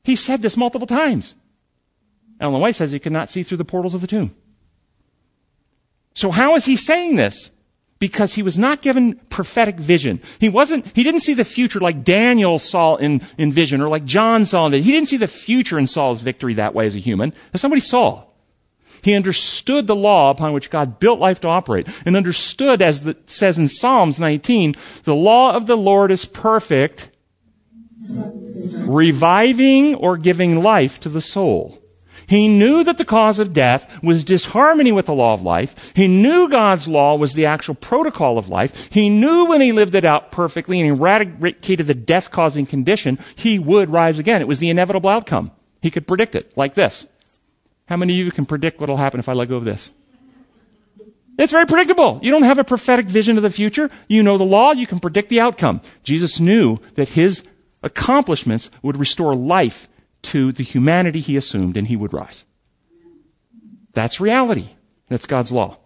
[0.03, 1.35] He said this multiple times.
[2.39, 4.35] Ellen White says he could not see through the portals of the tomb.
[6.15, 7.51] So how is he saying this?
[8.05, 10.21] Because he was not given prophetic vision.
[10.39, 14.05] He wasn't, he didn't see the future like Daniel saw in, in vision or like
[14.05, 14.85] John saw in vision.
[14.85, 17.33] He didn't see the future in Saul's victory that way as a human.
[17.51, 18.25] As somebody saw.
[19.01, 23.27] He understood the law upon which God built life to operate and understood, as it
[23.27, 27.09] says in Psalms 19, the law of the Lord is perfect,
[28.85, 31.81] reviving or giving life to the soul.
[32.27, 35.93] He knew that the cause of death was disharmony with the law of life.
[35.95, 38.91] He knew God's law was the actual protocol of life.
[38.91, 43.59] He knew when he lived it out perfectly and eradicated the death causing condition, he
[43.59, 44.41] would rise again.
[44.41, 45.51] It was the inevitable outcome.
[45.81, 47.05] He could predict it like this.
[47.87, 49.91] How many of you can predict what will happen if I let go of this?
[51.37, 52.19] It's very predictable.
[52.23, 53.89] You don't have a prophetic vision of the future.
[54.07, 54.71] You know the law.
[54.71, 55.81] You can predict the outcome.
[56.03, 57.43] Jesus knew that his
[57.83, 59.89] accomplishments would restore life
[60.25, 62.45] to the humanity he assumed and he would rise.
[63.93, 64.69] That's reality.
[65.07, 65.77] That's God's law.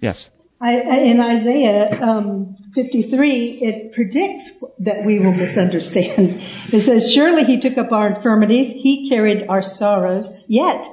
[0.00, 0.30] Yes.
[0.60, 6.40] I, in Isaiah um, 53, it predicts that we will misunderstand.
[6.72, 10.88] It says, Surely he took up our infirmities, he carried our sorrows, yet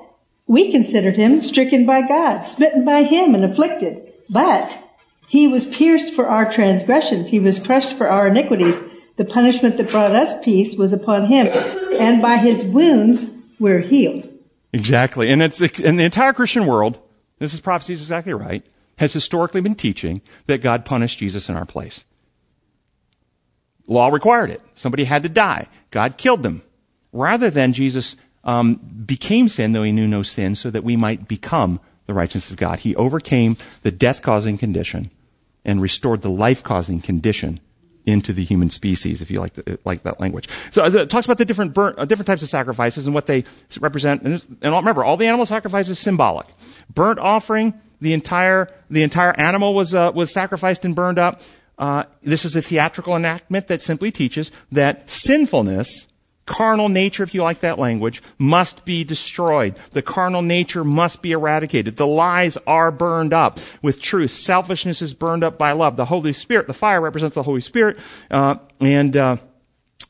[0.47, 4.11] we considered him stricken by God, smitten by him, and afflicted.
[4.29, 4.77] But
[5.27, 7.29] He was pierced for our transgressions.
[7.29, 8.77] He was crushed for our iniquities.
[9.19, 11.47] The punishment that brought us peace was upon him.
[11.99, 14.29] And by his wounds, we're healed.
[14.71, 15.29] Exactly.
[15.29, 16.97] And it's, in the entire Christian world,
[17.37, 18.65] this is prophecy is exactly right,
[18.97, 22.05] has historically been teaching that God punished Jesus in our place.
[23.87, 24.61] Law required it.
[24.73, 25.67] Somebody had to die.
[25.91, 26.61] God killed them.
[27.11, 28.15] Rather than Jesus
[28.45, 32.51] um, became sin, though he knew no sin, so that we might become the righteousness
[32.51, 32.79] of God.
[32.79, 35.09] He overcame the death causing condition
[35.65, 37.59] and restored the life causing condition
[38.05, 40.49] into the human species, if you like, the, like that language.
[40.71, 43.43] So it talks about the different, uh, different types of sacrifices and what they
[43.79, 44.23] represent.
[44.23, 46.47] And, and remember, all the animal sacrifice is symbolic.
[46.93, 51.41] Burnt offering, the entire, the entire animal was, uh, was sacrificed and burned up.
[51.77, 56.07] Uh, this is a theatrical enactment that simply teaches that sinfulness
[56.49, 59.75] carnal nature, if you like that language, must be destroyed.
[59.91, 61.95] The carnal nature must be eradicated.
[61.95, 64.31] The lies are burned up with truth.
[64.31, 65.95] Selfishness is burned up by love.
[65.95, 67.99] The Holy Spirit, the fire represents the Holy Spirit,
[68.31, 69.37] uh, and, uh,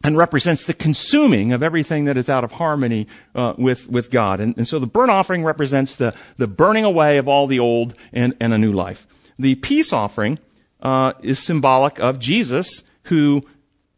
[0.02, 4.40] and represents the consuming of everything that is out of harmony uh, with with God.
[4.40, 7.96] And, and, so the burnt offering represents the the burning away of all the old
[8.14, 9.06] and, and a new life.
[9.38, 10.40] The peace offering
[10.82, 13.44] uh, is symbolic of Jesus who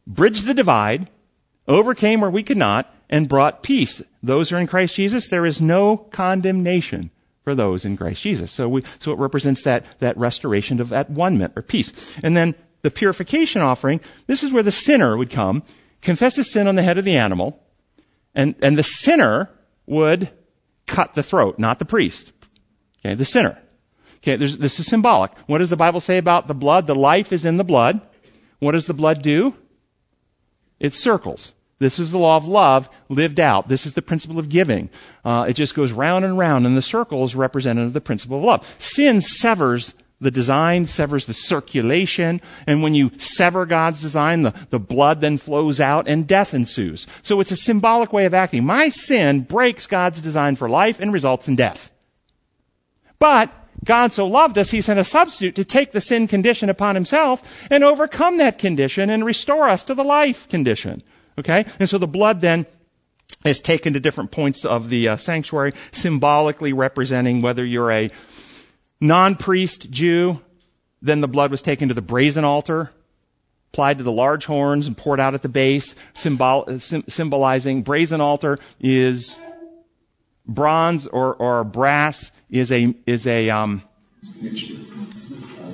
[0.08, 1.08] bridged the divide
[1.72, 4.02] overcame where we could not, and brought peace.
[4.24, 7.12] Those who are in Christ Jesus, there is no condemnation
[7.44, 8.52] for those in Christ Jesus.
[8.52, 12.18] So we, so it represents that, that restoration of that one or peace.
[12.24, 15.64] And then the purification offering, this is where the sinner would come,
[16.02, 17.62] confess his sin on the head of the animal,
[18.34, 19.50] and, and the sinner
[19.86, 20.30] would
[20.88, 22.32] cut the throat, not the priest.
[23.00, 23.62] Okay, the sinner.
[24.18, 25.36] Okay, this is symbolic.
[25.48, 26.86] What does the Bible say about the blood?
[26.86, 28.02] The life is in the blood.
[28.60, 29.56] What does the blood do?
[30.80, 31.54] It circles.
[31.82, 33.68] This is the law of love lived out.
[33.68, 34.92] This is the principle of giving.
[35.26, 38.38] Uh, it just goes round and round, and the circle is representative of the principle
[38.38, 38.76] of love.
[38.78, 44.80] Sin severs the design, severs the circulation, and when you sever God's design, the, the
[44.80, 47.08] blood then flows out and death ensues.
[47.24, 48.64] So it's a symbolic way of acting.
[48.64, 51.92] My sin breaks God's design for life and results in death.
[53.18, 53.52] But
[53.84, 57.68] God so loved us, He sent a substitute to take the sin condition upon Himself
[57.72, 61.02] and overcome that condition and restore us to the life condition.
[61.38, 61.66] Okay?
[61.80, 62.66] And so the blood then
[63.46, 68.12] is taken to different points of the uh, sanctuary, symbolically representing whether you're a
[69.00, 70.42] non-priest Jew,
[71.02, 72.92] then the blood was taken to the brazen altar,
[73.74, 78.22] applied to the large horns and poured out at the base, symbol, uh, symbolizing brazen
[78.22, 79.40] altar is
[80.46, 83.82] bronze or, or brass is a is a um,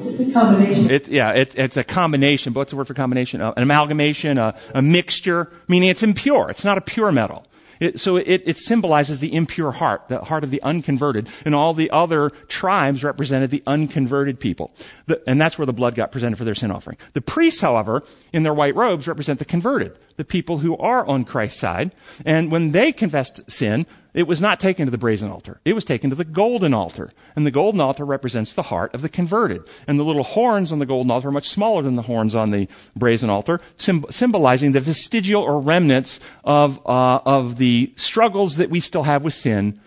[0.08, 0.90] it's a combination.
[0.90, 2.54] It, yeah, it, it's a combination.
[2.54, 3.42] But what's the word for combination?
[3.42, 6.50] Uh, an amalgamation, a, a mixture, meaning it's impure.
[6.50, 7.46] It's not a pure metal.
[7.80, 11.74] It, so it, it, symbolizes the impure heart, the heart of the unconverted, and all
[11.74, 14.72] the other tribes represented the unconverted people.
[15.06, 16.98] The, and that's where the blood got presented for their sin offering.
[17.14, 18.04] The priests, however,
[18.34, 21.92] in their white robes represent the converted, the people who are on Christ's side.
[22.26, 25.62] And when they confessed sin, it was not taken to the brazen altar.
[25.64, 27.12] It was taken to the golden altar.
[27.36, 29.62] And the golden altar represents the heart of the converted.
[29.86, 32.50] And the little horns on the golden altar are much smaller than the horns on
[32.50, 38.80] the brazen altar, symbolizing the vestigial or remnants of, uh, of the struggles that we
[38.80, 39.80] still have with sin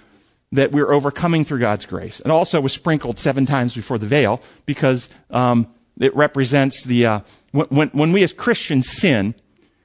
[0.53, 2.21] that we're overcoming through God's grace.
[2.21, 5.67] And also was sprinkled seven times before the veil because um,
[5.99, 7.21] it represents the, uh,
[7.51, 9.35] when, when we as Christians sin,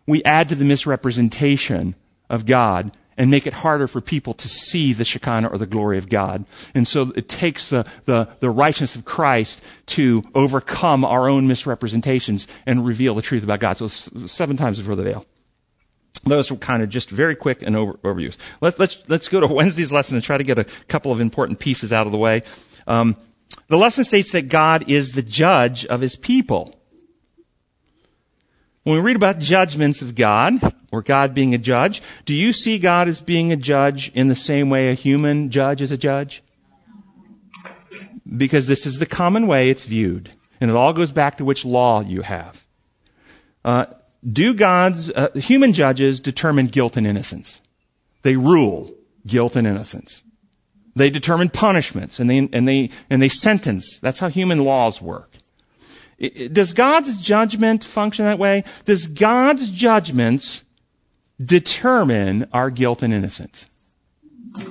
[0.07, 1.95] we add to the misrepresentation
[2.29, 5.97] of God and make it harder for people to see the Shekinah or the glory
[5.97, 6.45] of God.
[6.73, 12.47] And so it takes the, the, the righteousness of Christ to overcome our own misrepresentations
[12.65, 13.77] and reveal the truth about God.
[13.77, 15.25] So seven times before the veil.
[16.25, 18.35] Those were kind of just very quick and over, overviews.
[18.59, 21.59] Let's, let's, let's go to Wednesday's lesson and try to get a couple of important
[21.59, 22.41] pieces out of the way.
[22.87, 23.15] Um,
[23.67, 26.75] the lesson states that God is the judge of his people.
[28.85, 32.77] When we read about judgments of God, or God being a judge, do you see
[32.77, 36.43] God as being a judge in the same way a human judge is a judge?
[38.37, 40.33] Because this is the common way it's viewed.
[40.61, 42.63] And it all goes back to which law you have.
[43.63, 43.87] Uh,
[44.31, 47.61] do God's, uh, human judges determine guilt and innocence?
[48.21, 48.93] They rule
[49.25, 50.21] guilt and innocence.
[50.95, 53.97] They determine punishments and they, and they, and they sentence.
[53.99, 55.34] That's how human laws work.
[56.19, 58.63] Does God's judgment function that way?
[58.85, 60.63] Does God's judgments
[61.43, 63.69] determine our guilt and innocence?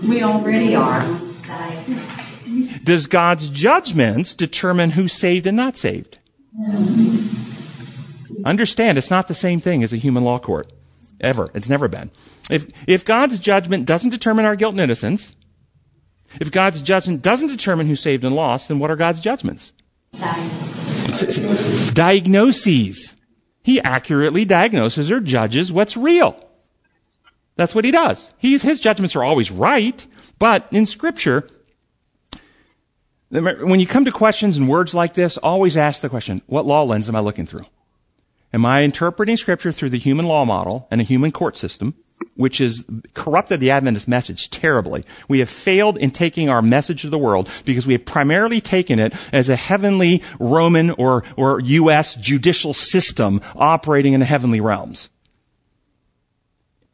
[0.02, 1.04] We already are.
[2.82, 6.18] Does God's judgments determine who's saved and not saved?
[8.44, 10.72] Understand, it's not the same thing as a human law court.
[11.20, 11.50] Ever.
[11.54, 12.10] It's never been.
[12.50, 15.34] If, if God's judgment doesn't determine our guilt and innocence,
[16.40, 19.72] if God's judgment doesn't determine who's saved and lost, then what are God's judgments?
[21.92, 23.14] Diagnoses.
[23.62, 26.38] He accurately diagnoses or judges what's real.
[27.56, 28.32] That's what he does.
[28.38, 30.06] He's, his judgments are always right,
[30.38, 31.48] but in Scripture,
[33.30, 36.82] when you come to questions and words like this, always ask the question, what law
[36.82, 37.66] lens am I looking through?
[38.52, 41.94] Am I interpreting Scripture through the human law model and a human court system?
[42.36, 45.04] Which has corrupted the Adventist message terribly.
[45.28, 48.98] We have failed in taking our message to the world because we have primarily taken
[48.98, 52.14] it as a heavenly Roman or, or U.S.
[52.16, 55.08] judicial system operating in the heavenly realms.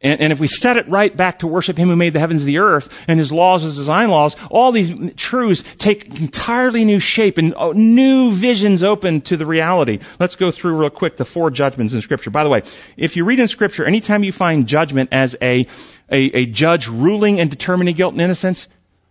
[0.03, 2.41] And, and, if we set it right back to worship Him who made the heavens
[2.41, 6.97] and the earth and His laws, His design laws, all these truths take entirely new
[6.97, 9.99] shape and oh, new visions open to the reality.
[10.19, 12.31] Let's go through real quick the four judgments in Scripture.
[12.31, 12.63] By the way,
[12.97, 15.67] if you read in Scripture, anytime you find judgment as a,
[16.09, 18.69] a, a judge ruling and determining guilt and innocence,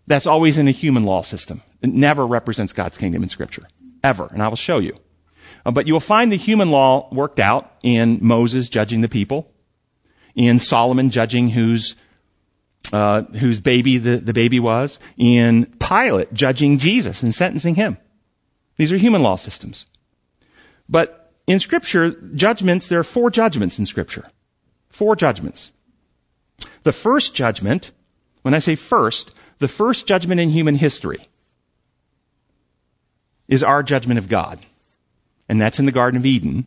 [0.08, 1.62] that's always in a human law system.
[1.82, 3.68] It never represents God's kingdom in Scripture.
[4.02, 4.26] Ever.
[4.32, 4.96] And I will show you.
[5.64, 9.52] Uh, but you will find the human law worked out in Moses judging the people
[10.46, 11.96] in Solomon judging whose
[12.92, 17.98] uh, whose baby the, the baby was, in Pilate judging Jesus and sentencing him.
[18.78, 19.86] These are human law systems.
[20.88, 24.24] But in Scripture, judgments, there are four judgments in Scripture.
[24.88, 25.72] Four judgments.
[26.82, 27.92] The first judgment,
[28.42, 31.28] when I say first, the first judgment in human history
[33.46, 34.58] is our judgment of God.
[35.48, 36.66] And that's in the Garden of Eden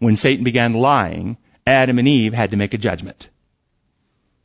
[0.00, 3.28] when Satan began lying Adam and Eve had to make a judgment.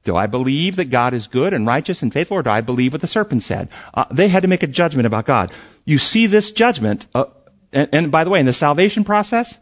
[0.04, 2.92] Do I believe that God is good and righteous and faithful, or do I believe
[2.94, 3.70] what the serpent said?
[3.94, 5.52] Uh, they had to make a judgment about God.
[5.86, 7.26] You see this judgment, uh,
[7.72, 9.60] and, and by the way, in the salvation process,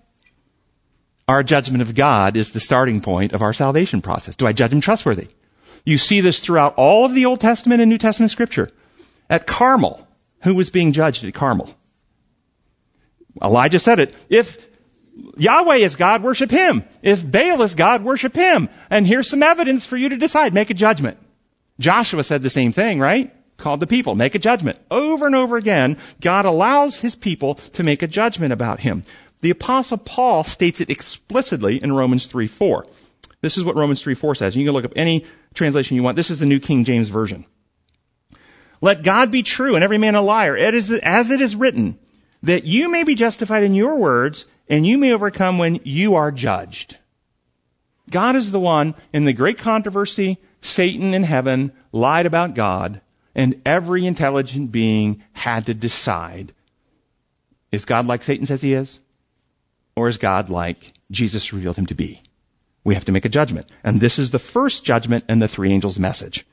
[1.28, 4.36] our judgment of God is the starting point of our salvation process.
[4.36, 5.28] Do I judge him trustworthy?
[5.86, 8.70] You see this throughout all of the Old Testament and New Testament scripture.
[9.30, 10.08] At Carmel,
[10.44, 11.76] who was being judged at Carmel?
[13.44, 14.16] Elijah said it.
[14.30, 14.69] If
[15.38, 16.84] Yahweh is God, worship Him.
[17.02, 18.70] If Baal is God, worship Him.
[18.90, 20.54] And here's some evidence for you to decide.
[20.54, 21.18] Make a judgment.
[21.80, 23.34] Joshua said the same thing, right?
[23.58, 24.80] Called the people, make a judgment.
[24.90, 29.04] Over and over again, God allows His people to make a judgment about Him.
[29.42, 32.86] The apostle Paul states it explicitly in Romans 3 4.
[33.42, 34.56] This is what Romans 3 4 says.
[34.56, 36.16] You can look up any translation you want.
[36.16, 37.46] This is the New King James Version.
[38.82, 40.56] Let God be true and every man a liar.
[40.56, 41.98] It is as it is written,
[42.44, 46.32] that you may be justified in your words and you may overcome when you are
[46.32, 46.98] judged.
[48.10, 53.02] God is the one in the great controversy, Satan in heaven lied about God,
[53.36, 56.54] and every intelligent being had to decide
[57.72, 59.00] is God like Satan says he is?
[59.96, 62.22] Or is God like Jesus revealed him to be?
[62.84, 63.68] We have to make a judgment.
[63.84, 66.46] And this is the first judgment in the three angels' message.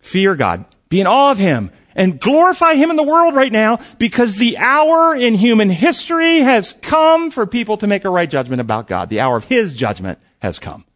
[0.00, 0.64] Fear God.
[0.88, 4.56] Be in awe of him and glorify Him in the world right now because the
[4.56, 9.10] hour in human history has come for people to make a right judgment about God.
[9.10, 10.86] The hour of His judgment has come.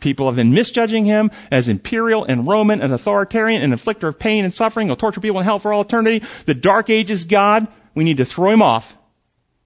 [0.00, 4.44] People have been misjudging Him as imperial and Roman and authoritarian and inflictor of pain
[4.44, 4.86] and suffering.
[4.86, 6.20] He'll torture people in hell for all eternity.
[6.44, 7.66] The dark ages God.
[7.94, 8.96] We need to throw Him off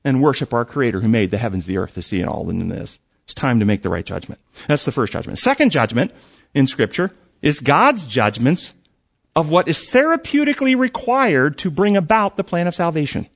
[0.04, 2.68] and worship our Creator who made the heavens, the earth, the sea, and all in
[2.68, 2.98] this.
[3.24, 4.40] It's time to make the right judgment.
[4.68, 5.38] That's the first judgment.
[5.38, 6.12] Second judgment
[6.54, 7.10] in Scripture
[7.42, 8.72] is God's judgments
[9.34, 13.28] of what is therapeutically required to bring about the plan of salvation.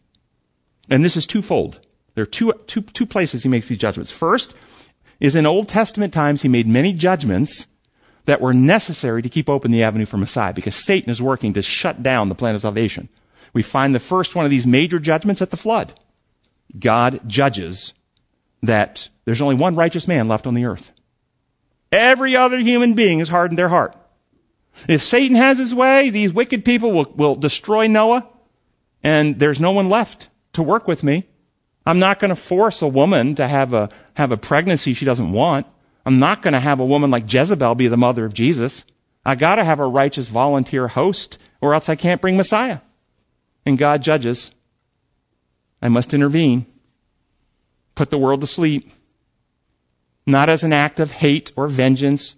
[0.90, 1.80] And this is twofold.
[2.14, 4.12] There are two, two, two places he makes these judgments.
[4.12, 4.54] First
[5.20, 7.66] is in Old Testament times, he made many judgments
[8.26, 11.62] that were necessary to keep open the avenue for Messiah because Satan is working to
[11.62, 13.08] shut down the plan of salvation.
[13.52, 15.94] We find the first one of these major judgments at the flood.
[16.78, 17.94] God judges
[18.62, 20.90] that there's only one righteous man left on the earth.
[21.92, 23.96] Every other human being has hardened their heart.
[24.88, 28.28] If Satan has his way, these wicked people will, will destroy Noah,
[29.02, 31.26] and there's no one left to work with me.
[31.86, 35.32] I'm not going to force a woman to have a, have a pregnancy she doesn't
[35.32, 35.66] want.
[36.04, 38.84] I'm not going to have a woman like Jezebel be the mother of Jesus.
[39.24, 42.80] I got to have a righteous volunteer host, or else I can't bring Messiah.
[43.64, 44.52] And God judges.
[45.82, 46.66] I must intervene,
[47.94, 48.90] put the world to sleep,
[50.26, 52.36] not as an act of hate or vengeance,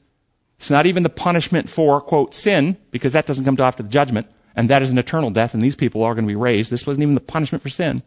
[0.59, 3.89] it's not even the punishment for, quote, sin, because that doesn't come to after the
[3.89, 6.71] judgment, and that is an eternal death, and these people are going to be raised.
[6.71, 8.03] This wasn't even the punishment for sin.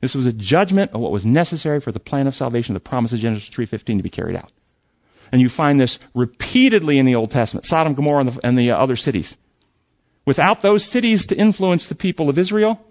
[0.00, 3.12] This was a judgment of what was necessary for the plan of salvation, the promise
[3.12, 4.52] of Genesis 3.15 to be carried out.
[5.32, 8.70] And you find this repeatedly in the Old Testament, Sodom, Gomorrah, and the, and the
[8.70, 9.36] uh, other cities.
[10.24, 12.84] Without those cities to influence the people of Israel,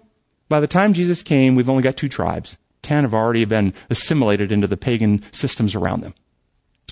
[0.48, 2.58] by the time Jesus came, we've only got two tribes.
[2.82, 6.14] Ten have already been assimilated into the pagan systems around them.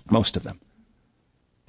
[0.09, 0.61] Most of them.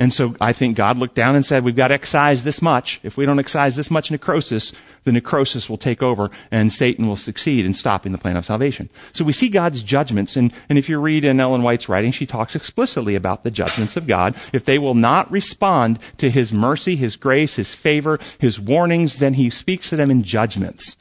[0.02, 3.00] And so I think God looked down and said, we've got to excise this much.
[3.04, 4.74] If we don't excise this much necrosis,
[5.04, 8.90] the necrosis will take over and Satan will succeed in stopping the plan of salvation.
[9.14, 10.36] So we see God's judgments.
[10.36, 13.96] And, and if you read in Ellen White's writing, she talks explicitly about the judgments
[13.96, 14.34] of God.
[14.52, 19.36] If they will not respond to his mercy, his grace, his favor, his warnings, then
[19.36, 20.98] he speaks to them in judgments.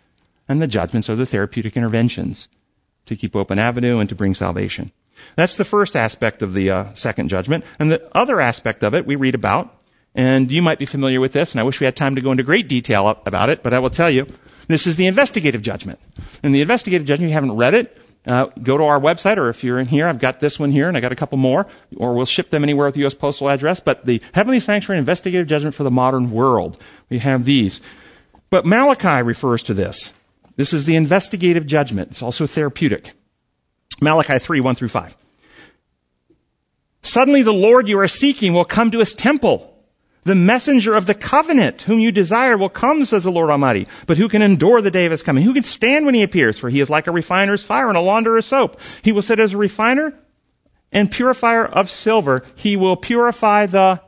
[0.46, 2.48] And the judgments are the therapeutic interventions
[3.06, 4.92] to keep open avenue and to bring salvation.
[5.36, 7.64] That's the first aspect of the uh, second judgment.
[7.78, 9.74] And the other aspect of it we read about,
[10.14, 12.30] and you might be familiar with this, and I wish we had time to go
[12.30, 14.26] into great detail about it, but I will tell you,
[14.68, 15.98] this is the investigative judgment.
[16.42, 17.96] And the investigative judgment, if you haven't read it,
[18.26, 20.88] uh, go to our website, or if you're in here, I've got this one here,
[20.88, 21.66] and I got a couple more,
[21.96, 23.14] or we'll ship them anywhere with the U.S.
[23.14, 23.80] postal address.
[23.80, 27.80] But the Heavenly Sanctuary Investigative Judgment for the Modern World, we have these.
[28.50, 30.12] But Malachi refers to this.
[30.56, 32.10] This is the investigative judgment.
[32.10, 33.12] It's also therapeutic.
[34.00, 35.16] Malachi 3, 1 through 5.
[37.02, 39.66] Suddenly the Lord you are seeking will come to his temple.
[40.24, 43.86] The messenger of the covenant whom you desire will come, says the Lord Almighty.
[44.06, 45.44] But who can endure the day of his coming?
[45.44, 46.58] Who can stand when he appears?
[46.58, 48.78] For he is like a refiner's fire and a launderer's soap.
[49.02, 50.14] He will sit as a refiner
[50.92, 52.42] and purifier of silver.
[52.54, 54.02] He will purify the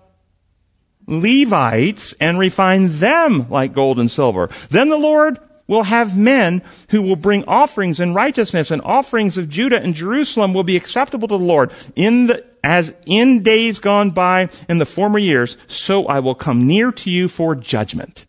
[1.06, 4.48] Levites and refine them like gold and silver.
[4.70, 5.38] Then the Lord
[5.72, 10.52] will have men who will bring offerings in righteousness and offerings of Judah and Jerusalem
[10.52, 11.72] will be acceptable to the Lord.
[11.96, 16.66] In the, as in days gone by in the former years, so I will come
[16.66, 18.26] near to you for judgment.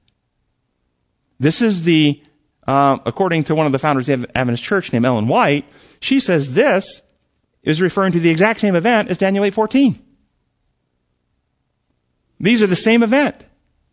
[1.37, 2.23] This is the,
[2.65, 5.65] uh, according to one of the founders of the Adventist Church named Ellen White,
[5.99, 7.01] she says this
[7.61, 9.99] is referring to the exact same event as Daniel 8:14.
[12.39, 13.43] These are the same event.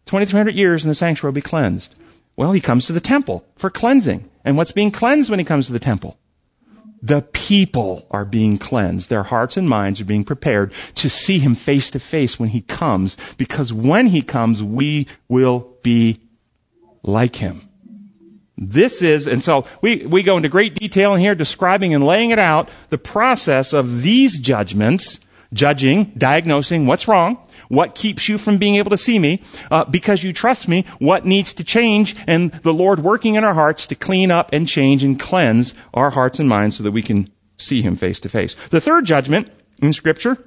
[0.06, 1.94] 2300 years and the sanctuary will be cleansed.
[2.36, 4.28] Well, he comes to the temple for cleansing.
[4.44, 6.18] And what's being cleansed when he comes to the temple?
[7.02, 9.08] The people are being cleansed.
[9.08, 12.60] Their hearts and minds are being prepared to see him face to face when he
[12.60, 16.20] comes, because when he comes, we will be
[17.02, 17.68] like him.
[18.56, 22.30] This is, and so we, we go into great detail in here describing and laying
[22.30, 25.18] it out the process of these judgments,
[25.52, 27.38] judging, diagnosing what's wrong,
[27.70, 29.42] what keeps you from being able to see me?
[29.70, 30.84] Uh, because you trust me.
[30.98, 32.16] What needs to change?
[32.26, 36.10] And the Lord working in our hearts to clean up and change and cleanse our
[36.10, 38.54] hearts and minds so that we can see Him face to face.
[38.70, 40.44] The third judgment in Scripture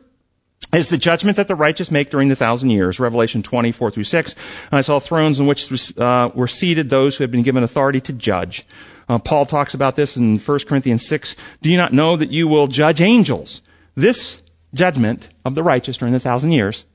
[0.73, 2.99] is the judgment that the righteous make during the thousand years.
[2.99, 4.67] Revelation 24 through 6.
[4.71, 8.11] I saw thrones in which uh, were seated those who had been given authority to
[8.11, 8.65] judge.
[9.07, 11.37] Uh, Paul talks about this in 1 Corinthians 6.
[11.61, 13.61] Do you not know that you will judge angels?
[13.95, 14.42] This
[14.73, 16.85] judgment of the righteous during the thousand years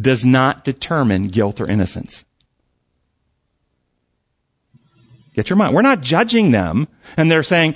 [0.00, 2.24] does not determine guilt or innocence.
[5.34, 5.74] Get your mind.
[5.74, 7.74] We're not judging them, and they're saying,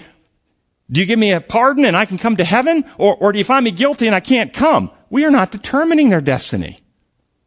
[0.90, 2.84] do you give me a pardon and I can come to heaven?
[2.98, 4.90] Or, or do you find me guilty and I can't come?
[5.08, 6.80] We are not determining their destiny.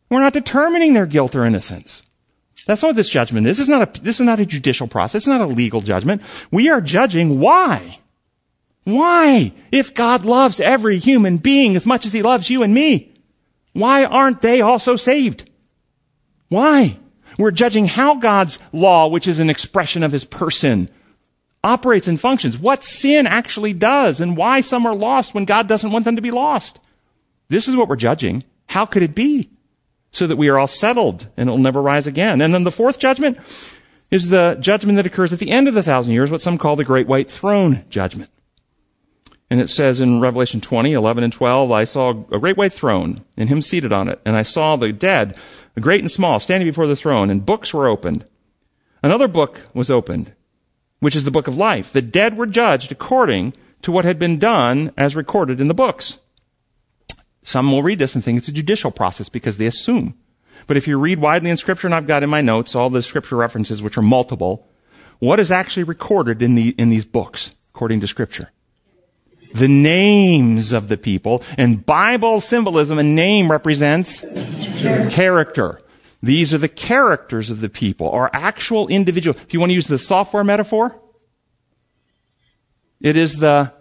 [0.10, 2.04] We're not determining their guilt or innocence.
[2.66, 3.58] That's not what this judgment is.
[3.58, 5.22] This is not a, this is not a judicial process.
[5.22, 6.22] It's not a legal judgment.
[6.52, 8.00] We are judging why.
[8.88, 9.52] Why?
[9.70, 13.12] If God loves every human being as much as he loves you and me,
[13.74, 15.50] why aren't they also saved?
[16.48, 16.98] Why?
[17.38, 20.90] We're judging how God's law, which is an expression of his person,
[21.66, 25.92] operates and functions, what sin actually does, and why some are lost when God doesn't
[25.92, 26.80] want them to be lost.
[27.50, 28.46] This is what we're judging.
[28.68, 29.50] How could it be?
[30.14, 32.40] So that we are all settled and it'll never rise again.
[32.40, 33.38] And then the fourth judgment
[34.12, 36.78] is the judgment that occurs at the end of the thousand years, what some call
[36.78, 38.32] the great white throne judgment.
[39.50, 43.24] And it says in Revelation 20, 11 and 12, I saw a great white throne
[43.38, 44.20] and him seated on it.
[44.26, 45.38] And I saw the dead,
[45.80, 48.26] great and small, standing before the throne and books were opened.
[49.02, 50.34] Another book was opened,
[51.00, 51.94] which is the book of life.
[51.94, 56.18] The dead were judged according to what had been done as recorded in the books.
[57.44, 60.18] Some will read this and think it's a judicial process because they assume.
[60.66, 63.02] But if you read widely in scripture, and I've got in my notes all the
[63.02, 64.68] scripture references, which are multiple,
[65.20, 68.52] what is actually recorded in the, in these books, according to scripture?
[69.58, 71.44] The names of the people.
[71.58, 74.22] And Bible symbolism, a name represents
[75.14, 75.82] character.
[76.22, 79.38] These are the characters of the people, or actual individual.
[79.40, 81.00] If you want to use the software metaphor,
[83.00, 83.74] it is the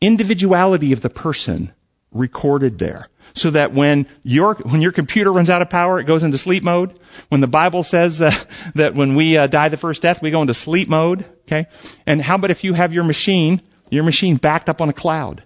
[0.00, 1.72] individuality of the person
[2.10, 3.08] recorded there.
[3.34, 6.62] So that when your, when your computer runs out of power, it goes into sleep
[6.62, 6.98] mode.
[7.28, 8.30] When the Bible says uh,
[8.74, 11.24] that when we uh, die the first death, we go into sleep mode.
[11.42, 11.66] Okay?
[12.06, 13.60] And how about if you have your machine
[13.90, 15.42] your machine backed up on a cloud.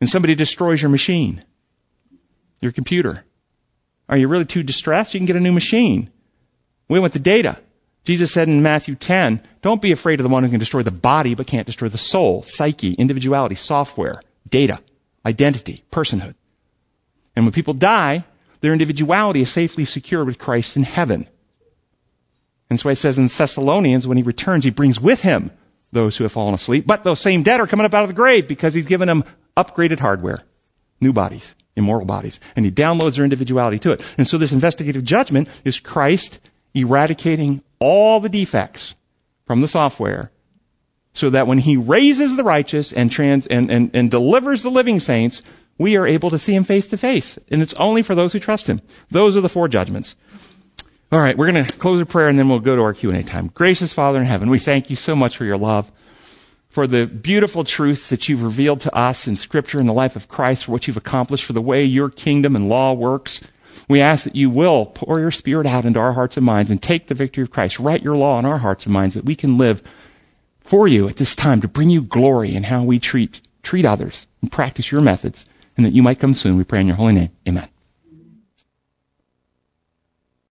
[0.00, 1.44] And somebody destroys your machine,
[2.60, 3.24] your computer.
[4.08, 5.14] Are you really too distressed?
[5.14, 6.10] You can get a new machine.
[6.88, 7.60] We want the data.
[8.04, 10.90] Jesus said in Matthew 10, don't be afraid of the one who can destroy the
[10.90, 14.80] body but can't destroy the soul, psyche, individuality, software, data,
[15.24, 16.34] identity, personhood.
[17.36, 18.24] And when people die,
[18.60, 21.28] their individuality is safely secured with Christ in heaven.
[22.68, 25.52] And so it says in Thessalonians, when he returns, he brings with him
[25.92, 26.86] those who have fallen asleep.
[26.86, 29.24] But those same dead are coming up out of the grave because he's given them
[29.56, 30.42] upgraded hardware,
[31.00, 32.40] new bodies, immortal bodies.
[32.56, 34.14] And he downloads their individuality to it.
[34.18, 36.40] And so this investigative judgment is Christ
[36.74, 38.94] eradicating all the defects
[39.46, 40.30] from the software
[41.14, 44.98] so that when he raises the righteous and, trans, and, and, and delivers the living
[44.98, 45.42] saints,
[45.78, 47.38] we are able to see him face to face.
[47.50, 48.80] And it's only for those who trust him.
[49.10, 50.16] Those are the four judgments.
[51.12, 53.22] All right, we're going to close with prayer and then we'll go to our Q&A
[53.22, 53.48] time.
[53.48, 55.92] Gracious Father in heaven, we thank you so much for your love,
[56.70, 60.26] for the beautiful truth that you've revealed to us in scripture in the life of
[60.26, 63.42] Christ, for what you've accomplished, for the way your kingdom and law works.
[63.90, 66.82] We ask that you will pour your spirit out into our hearts and minds and
[66.82, 67.78] take the victory of Christ.
[67.78, 69.82] Write your law in our hearts and minds that we can live
[70.60, 74.26] for you at this time to bring you glory in how we treat, treat others
[74.40, 75.44] and practice your methods
[75.76, 76.56] and that you might come soon.
[76.56, 77.30] We pray in your holy name.
[77.46, 77.68] Amen.